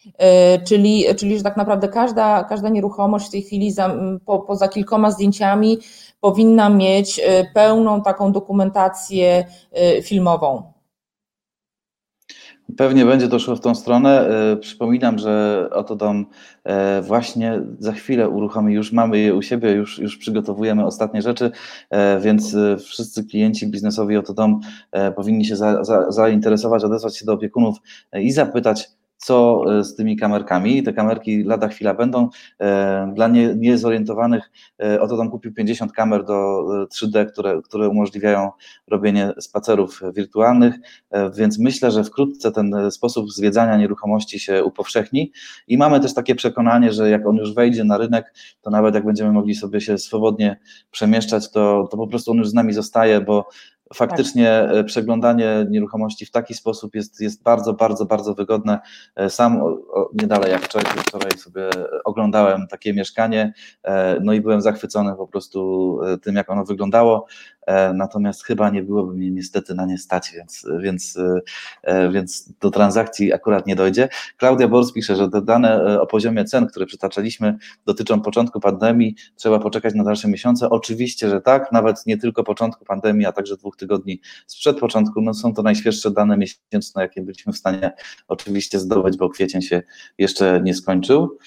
[0.05, 4.67] Y, czyli, czyli że tak naprawdę każda, każda nieruchomość w tej chwili za, po, poza
[4.67, 5.77] kilkoma zdjęciami
[6.21, 7.23] powinna mieć y,
[7.53, 9.45] pełną taką dokumentację
[10.03, 10.74] filmową.
[12.77, 14.29] Pewnie będzie to szło w tą stronę.
[14.51, 16.25] E, przypominam, że oto dom
[16.63, 21.51] e, właśnie za chwilę uruchomi, już mamy je u siebie, już, już przygotowujemy ostatnie rzeczy,
[21.89, 24.59] e, więc wszyscy klienci biznesowi oto dom
[25.15, 27.77] powinni się za, za, zainteresować, odezwać się do opiekunów
[28.13, 30.83] i zapytać, co e, z tymi kamerkami.
[30.83, 32.29] Te kamerki lada chwila będą.
[32.61, 34.51] E, dla nie, niezorientowanych
[34.83, 38.51] e, oto tam kupił 50 kamer do 3D, które, które umożliwiają
[38.87, 40.75] robienie spacerów wirtualnych,
[41.37, 45.31] więc myślę, że wkrótce ten sposób zwiedzania nieruchomości się upowszechni
[45.67, 49.05] i mamy też takie przekonanie, że jak on już wejdzie na rynek, to nawet jak
[49.05, 50.59] będziemy mogli sobie się swobodnie
[50.91, 53.49] przemieszczać, to, to po prostu on już z nami zostaje, bo
[53.95, 54.85] faktycznie tak.
[54.85, 58.79] przeglądanie nieruchomości w taki sposób jest, jest bardzo, bardzo, bardzo wygodne.
[59.15, 59.61] E, sam
[60.21, 61.69] nie dalej jak wczoraj, wczoraj sobie
[62.03, 67.25] oglądałem takie mieszkanie, e, no i byłem zachwycony po prostu tym, jak ono wyglądało.
[67.65, 71.17] E, natomiast chyba nie byłoby mnie niestety na nie stać, więc, więc,
[71.83, 74.09] e, więc do transakcji akurat nie dojdzie.
[74.37, 79.15] Klaudia Bors pisze, że te dane e, o poziomie cen, które przytaczaliśmy, dotyczą początku pandemii,
[79.35, 80.69] trzeba poczekać na dalsze miesiące.
[80.69, 85.33] Oczywiście, że tak, nawet nie tylko początku pandemii, a także dwóch tygodni sprzed początku, no
[85.33, 87.91] są to najświeższe dane miesięczne, jakie byliśmy w stanie
[88.27, 89.81] oczywiście zdobyć, bo kwiecień się
[90.17, 91.37] jeszcze nie skończył.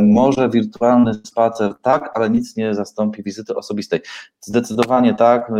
[0.00, 4.00] Może wirtualny spacer tak, ale nic nie zastąpi wizyty osobistej.
[4.40, 5.51] Zdecydowanie tak,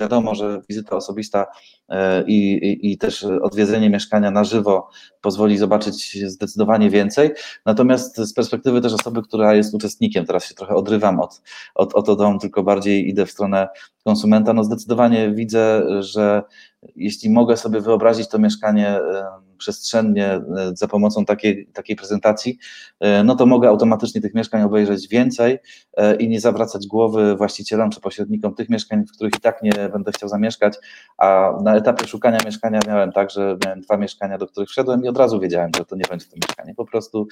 [0.00, 1.46] Wiadomo, że wizyta osobista
[1.88, 4.88] e, i, i, i, też odwiedzenie mieszkania na żywo
[5.20, 7.30] pozwoli zobaczyć zdecydowanie więcej.
[7.66, 11.42] Natomiast z perspektywy też osoby, która jest uczestnikiem, teraz się trochę odrywam od,
[11.74, 13.68] od, od dom, tylko bardziej idę w stronę
[14.04, 16.42] konsumenta, no zdecydowanie widzę, że
[16.96, 19.00] jeśli mogę sobie wyobrazić to mieszkanie
[19.58, 20.42] przestrzennie e,
[20.74, 22.58] za pomocą takiej, takiej prezentacji,
[23.24, 25.58] no to mogę automatycznie tych mieszkań obejrzeć więcej
[26.18, 30.12] i nie zawracać głowy właścicielom czy pośrednikom tych mieszkań, w których i tak nie będę
[30.12, 30.74] chciał zamieszkać,
[31.18, 35.08] a na etapie szukania mieszkania miałem tak, że miałem dwa mieszkania, do których wszedłem i
[35.08, 36.74] od razu wiedziałem, że to nie będzie to mieszkanie.
[36.74, 37.26] Po prostu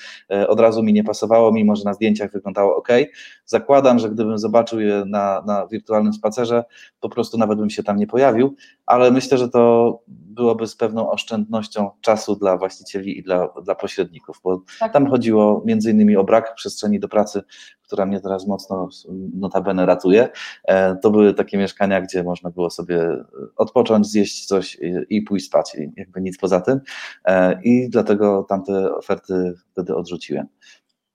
[0.49, 2.89] od razu mi nie pasowało, mimo że na zdjęciach wyglądało ok.
[3.47, 6.65] Zakładam, że gdybym zobaczył je na, na wirtualnym spacerze,
[7.01, 8.57] po prostu nawet bym się tam nie pojawił,
[8.87, 14.41] ale myślę, że to byłoby z pewną oszczędnością czasu dla właścicieli i dla, dla pośredników,
[14.45, 14.93] bo tak.
[14.93, 17.43] tam chodziło między innymi o brak przestrzeni do pracy,
[17.83, 18.89] która mnie teraz mocno
[19.35, 20.29] notabene ratuje.
[20.65, 23.25] E, to były takie mieszkania, gdzie można było sobie
[23.57, 26.81] odpocząć, zjeść coś i pójść spać, jakby nic poza tym.
[27.25, 30.47] E, I dlatego tamte oferty wtedy odrzuciłem.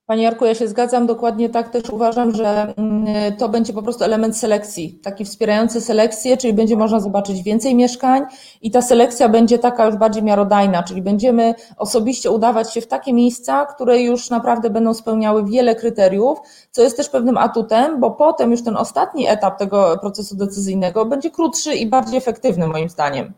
[0.07, 4.03] Panie Jarku, ja się zgadzam, dokładnie tak też uważam, że mm, to będzie po prostu
[4.03, 8.25] element selekcji, taki wspierający selekcję, czyli będzie można zobaczyć więcej mieszkań
[8.61, 13.13] i ta selekcja będzie taka już bardziej miarodajna, czyli będziemy osobiście udawać się w takie
[13.13, 16.39] miejsca, które już naprawdę będą spełniały wiele kryteriów,
[16.71, 21.31] co jest też pewnym atutem, bo potem już ten ostatni etap tego procesu decyzyjnego będzie
[21.31, 23.33] krótszy i bardziej efektywny moim zdaniem.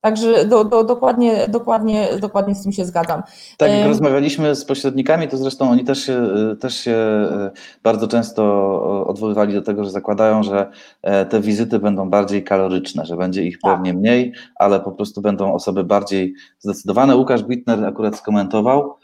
[0.00, 3.22] Także do, do, dokładnie, dokładnie, dokładnie z tym się zgadzam.
[3.56, 6.22] Tak, jak rozmawialiśmy z pośrednikami, to zresztą oni też się,
[6.60, 7.50] też się e,
[7.82, 8.42] bardzo często
[9.06, 10.70] odwoływali do tego, że zakładają, że
[11.02, 13.74] e, te wizyty będą bardziej kaloryczne, że będzie ich tak.
[13.74, 17.16] pewnie mniej, ale po prostu będą osoby bardziej zdecydowane.
[17.16, 18.99] Łukasz Bitner akurat skomentował, E,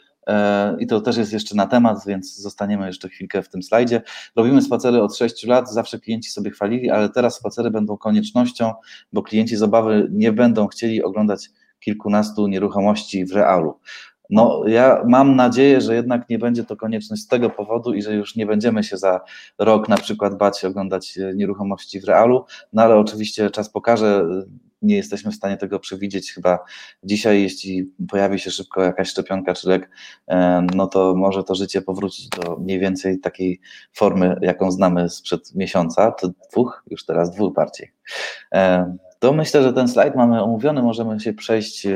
[0.79, 4.01] i to też jest jeszcze na temat, więc zostaniemy jeszcze chwilkę w tym slajdzie.
[4.35, 8.73] Robimy spacery od 6 lat, zawsze klienci sobie chwalili, ale teraz spacery będą koniecznością,
[9.13, 11.49] bo klienci z obawy nie będą chcieli oglądać
[11.79, 13.79] kilkunastu nieruchomości w realu.
[14.29, 18.13] No, ja mam nadzieję, że jednak nie będzie to konieczność z tego powodu i że
[18.13, 19.21] już nie będziemy się za
[19.59, 24.25] rok na przykład bać oglądać nieruchomości w realu, no ale oczywiście czas pokaże,
[24.87, 26.59] nie jesteśmy w stanie tego przewidzieć chyba
[27.03, 29.89] dzisiaj, jeśli pojawi się szybko jakaś szczepionka czy lek,
[30.75, 33.59] no to może to życie powrócić do mniej więcej takiej
[33.93, 37.91] formy, jaką znamy sprzed miesiąca, czy dwóch, już teraz dwóch bardziej.
[39.19, 41.87] To myślę, że ten slajd mamy omówiony, możemy się przejść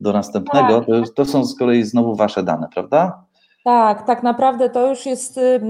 [0.00, 0.80] do następnego.
[0.80, 3.24] To, to są z kolei znowu Wasze dane, prawda?
[3.64, 5.60] Tak, tak naprawdę to już jest y, y,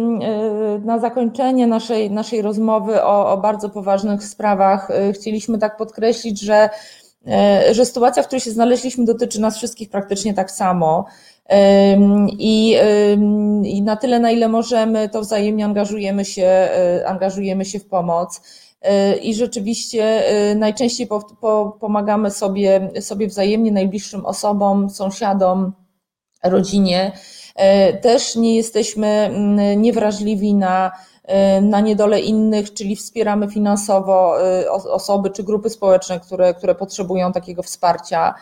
[0.85, 4.91] na zakończenie naszej, naszej rozmowy o, o bardzo poważnych sprawach.
[4.91, 6.71] Y, chcieliśmy tak podkreślić, że,
[7.73, 11.05] że sytuacja, w której się znaleźliśmy, dotyczy nas wszystkich praktycznie tak samo.
[12.39, 12.77] I,
[13.65, 16.69] I na tyle, na ile możemy, to wzajemnie angażujemy się,
[17.07, 18.41] angażujemy się w pomoc.
[19.23, 20.23] I rzeczywiście
[20.57, 25.73] najczęściej po, po, pomagamy sobie, sobie wzajemnie, najbliższym osobom, sąsiadom,
[26.45, 27.13] rodzinie.
[27.55, 30.93] E, też nie jesteśmy mm, niewrażliwi na,
[31.25, 37.33] e, na niedole innych, czyli wspieramy finansowo e, osoby czy grupy społeczne, które, które potrzebują
[37.33, 38.35] takiego wsparcia.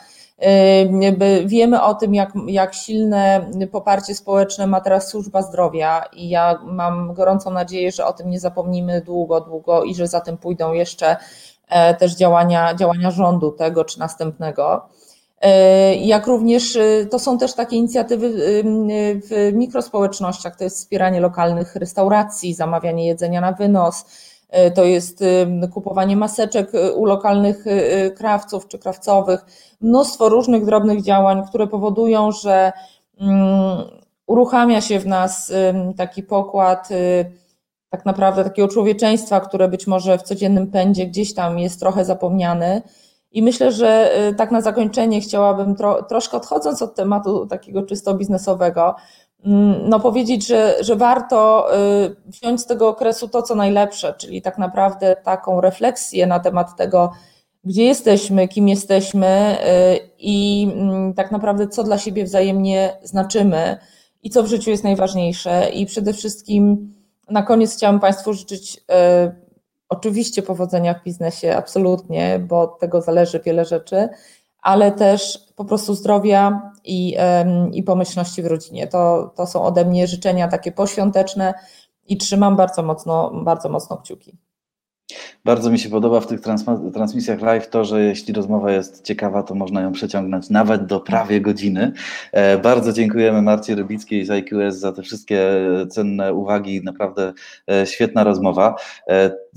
[1.44, 7.14] Wiemy o tym, jak, jak silne poparcie społeczne ma teraz służba zdrowia, i ja mam
[7.14, 11.16] gorącą nadzieję, że o tym nie zapomnimy długo, długo i że za tym pójdą jeszcze
[11.98, 14.88] też działania, działania rządu tego czy następnego.
[15.40, 18.32] E, jak również e, to są też takie inicjatywy
[19.28, 24.04] w mikrospołecznościach, to jest wspieranie lokalnych restauracji, zamawianie jedzenia na wynos,
[24.48, 25.24] e, to jest
[25.74, 27.64] kupowanie maseczek u lokalnych
[28.16, 29.44] krawców czy krawcowych,
[29.80, 32.72] mnóstwo różnych drobnych działań, które powodują, że
[34.26, 35.52] uruchamia się w nas
[35.96, 36.88] taki pokład
[37.90, 42.82] tak naprawdę takiego człowieczeństwa, które być może w codziennym pędzie gdzieś tam jest trochę zapomniany
[43.32, 48.14] i myślę, że y, tak na zakończenie chciałabym tro, troszkę odchodząc od tematu takiego czysto
[48.14, 48.94] biznesowego,
[49.44, 51.68] mm, no powiedzieć, że, że warto
[52.04, 56.76] y, wziąć z tego okresu to, co najlepsze, czyli tak naprawdę taką refleksję na temat
[56.76, 57.12] tego,
[57.64, 59.58] gdzie jesteśmy, kim jesteśmy
[59.96, 63.76] y, i mm, tak naprawdę co dla siebie wzajemnie znaczymy
[64.22, 65.70] i co w życiu jest najważniejsze.
[65.70, 66.94] I przede wszystkim
[67.30, 68.84] na koniec chciałam Państwu życzyć
[69.88, 74.08] Oczywiście powodzenia w biznesie, absolutnie, bo od tego zależy wiele rzeczy,
[74.62, 77.16] ale też po prostu zdrowia i,
[77.72, 78.86] i pomyślności w rodzinie.
[78.86, 81.54] To, to są ode mnie życzenia takie poświąteczne
[82.08, 84.38] i trzymam bardzo mocno, bardzo mocno kciuki.
[85.44, 86.40] Bardzo mi się podoba w tych
[86.94, 91.40] transmisjach live to, że jeśli rozmowa jest ciekawa, to można ją przeciągnąć nawet do prawie
[91.40, 91.92] godziny.
[92.32, 95.50] E, bardzo dziękujemy Marcie Rybickiej z IQS za te wszystkie
[95.90, 96.80] cenne uwagi.
[96.84, 97.32] Naprawdę
[97.70, 98.74] e, świetna rozmowa.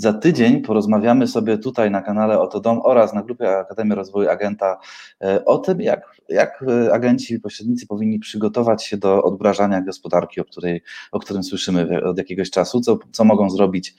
[0.02, 4.30] E, za tydzień porozmawiamy sobie tutaj na kanale Oto Dom oraz na grupie Akademii Rozwoju
[4.30, 4.78] Agenta
[5.45, 10.82] o tym, jak, jak agenci, pośrednicy powinni przygotować się do odbrażania gospodarki, o, której,
[11.12, 13.95] o którym słyszymy od jakiegoś czasu, co, co mogą zrobić,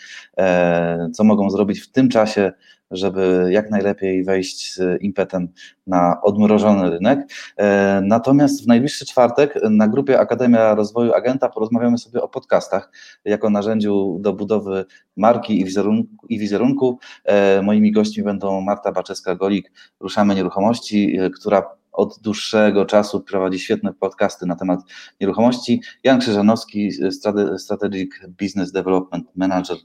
[1.12, 2.52] co mogą zrobić w tym czasie,
[2.92, 5.48] żeby jak najlepiej wejść z impetem
[5.86, 7.20] na odmrożony rynek.
[8.02, 12.90] Natomiast w najbliższy czwartek na grupie Akademia Rozwoju Agenta porozmawiamy sobie o podcastach
[13.24, 14.84] jako narzędziu do budowy
[15.16, 16.26] marki i wizerunku.
[16.28, 16.98] I wizerunku.
[17.62, 19.62] Moimi gośćmi będą Marta Baczeska-Golik,
[20.00, 24.80] Ruszamy Nieruchomości, która od dłuższego czasu prowadzi świetne podcasty na temat
[25.20, 25.82] nieruchomości.
[26.04, 26.90] Jan Krzyżanowski,
[27.58, 29.76] Strategic Business Development Manager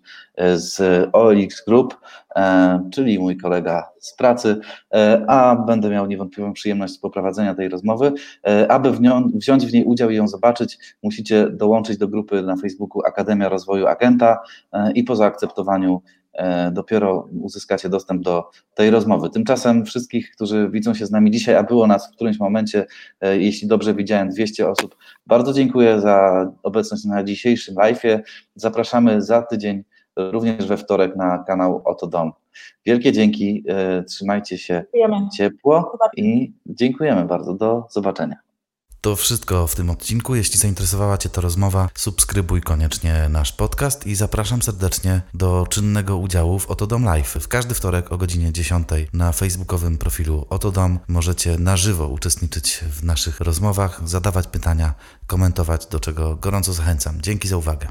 [0.56, 1.98] z OLX Group,
[2.36, 4.60] e, czyli mój kolega z pracy,
[4.94, 8.14] e, a będę miał niewątpliwą przyjemność współprowadzenia tej rozmowy.
[8.48, 12.42] E, aby w nią, wziąć w niej udział i ją zobaczyć, musicie dołączyć do grupy
[12.42, 14.40] na Facebooku Akademia Rozwoju Agenta
[14.96, 16.02] i po zaakceptowaniu
[16.72, 19.30] dopiero uzyskacie dostęp do tej rozmowy.
[19.30, 22.86] Tymczasem wszystkich, którzy widzą się z nami dzisiaj, a było nas w którymś momencie,
[23.22, 28.20] e, jeśli dobrze widziałem, 200 osób, bardzo dziękuję za obecność na dzisiejszym live'ie.
[28.56, 29.84] Zapraszamy za tydzień,
[30.16, 32.32] również we wtorek na kanał Oto Dom.
[32.86, 35.30] Wielkie dzięki, e, trzymajcie się dziękujemy.
[35.38, 37.54] ciepło i dziękujemy bardzo.
[37.54, 38.47] Do zobaczenia.
[39.02, 40.36] To wszystko w tym odcinku.
[40.36, 46.60] Jeśli zainteresowała Cię ta rozmowa, subskrybuj koniecznie nasz podcast i zapraszam serdecznie do czynnego udziału
[46.60, 47.38] w Otodom Live.
[47.42, 53.04] W każdy wtorek o godzinie 10 na facebookowym profilu Otodom możecie na żywo uczestniczyć w
[53.04, 54.94] naszych rozmowach, zadawać pytania,
[55.28, 57.22] komentować, do czego gorąco zachęcam.
[57.22, 57.88] Dzięki za uwagę.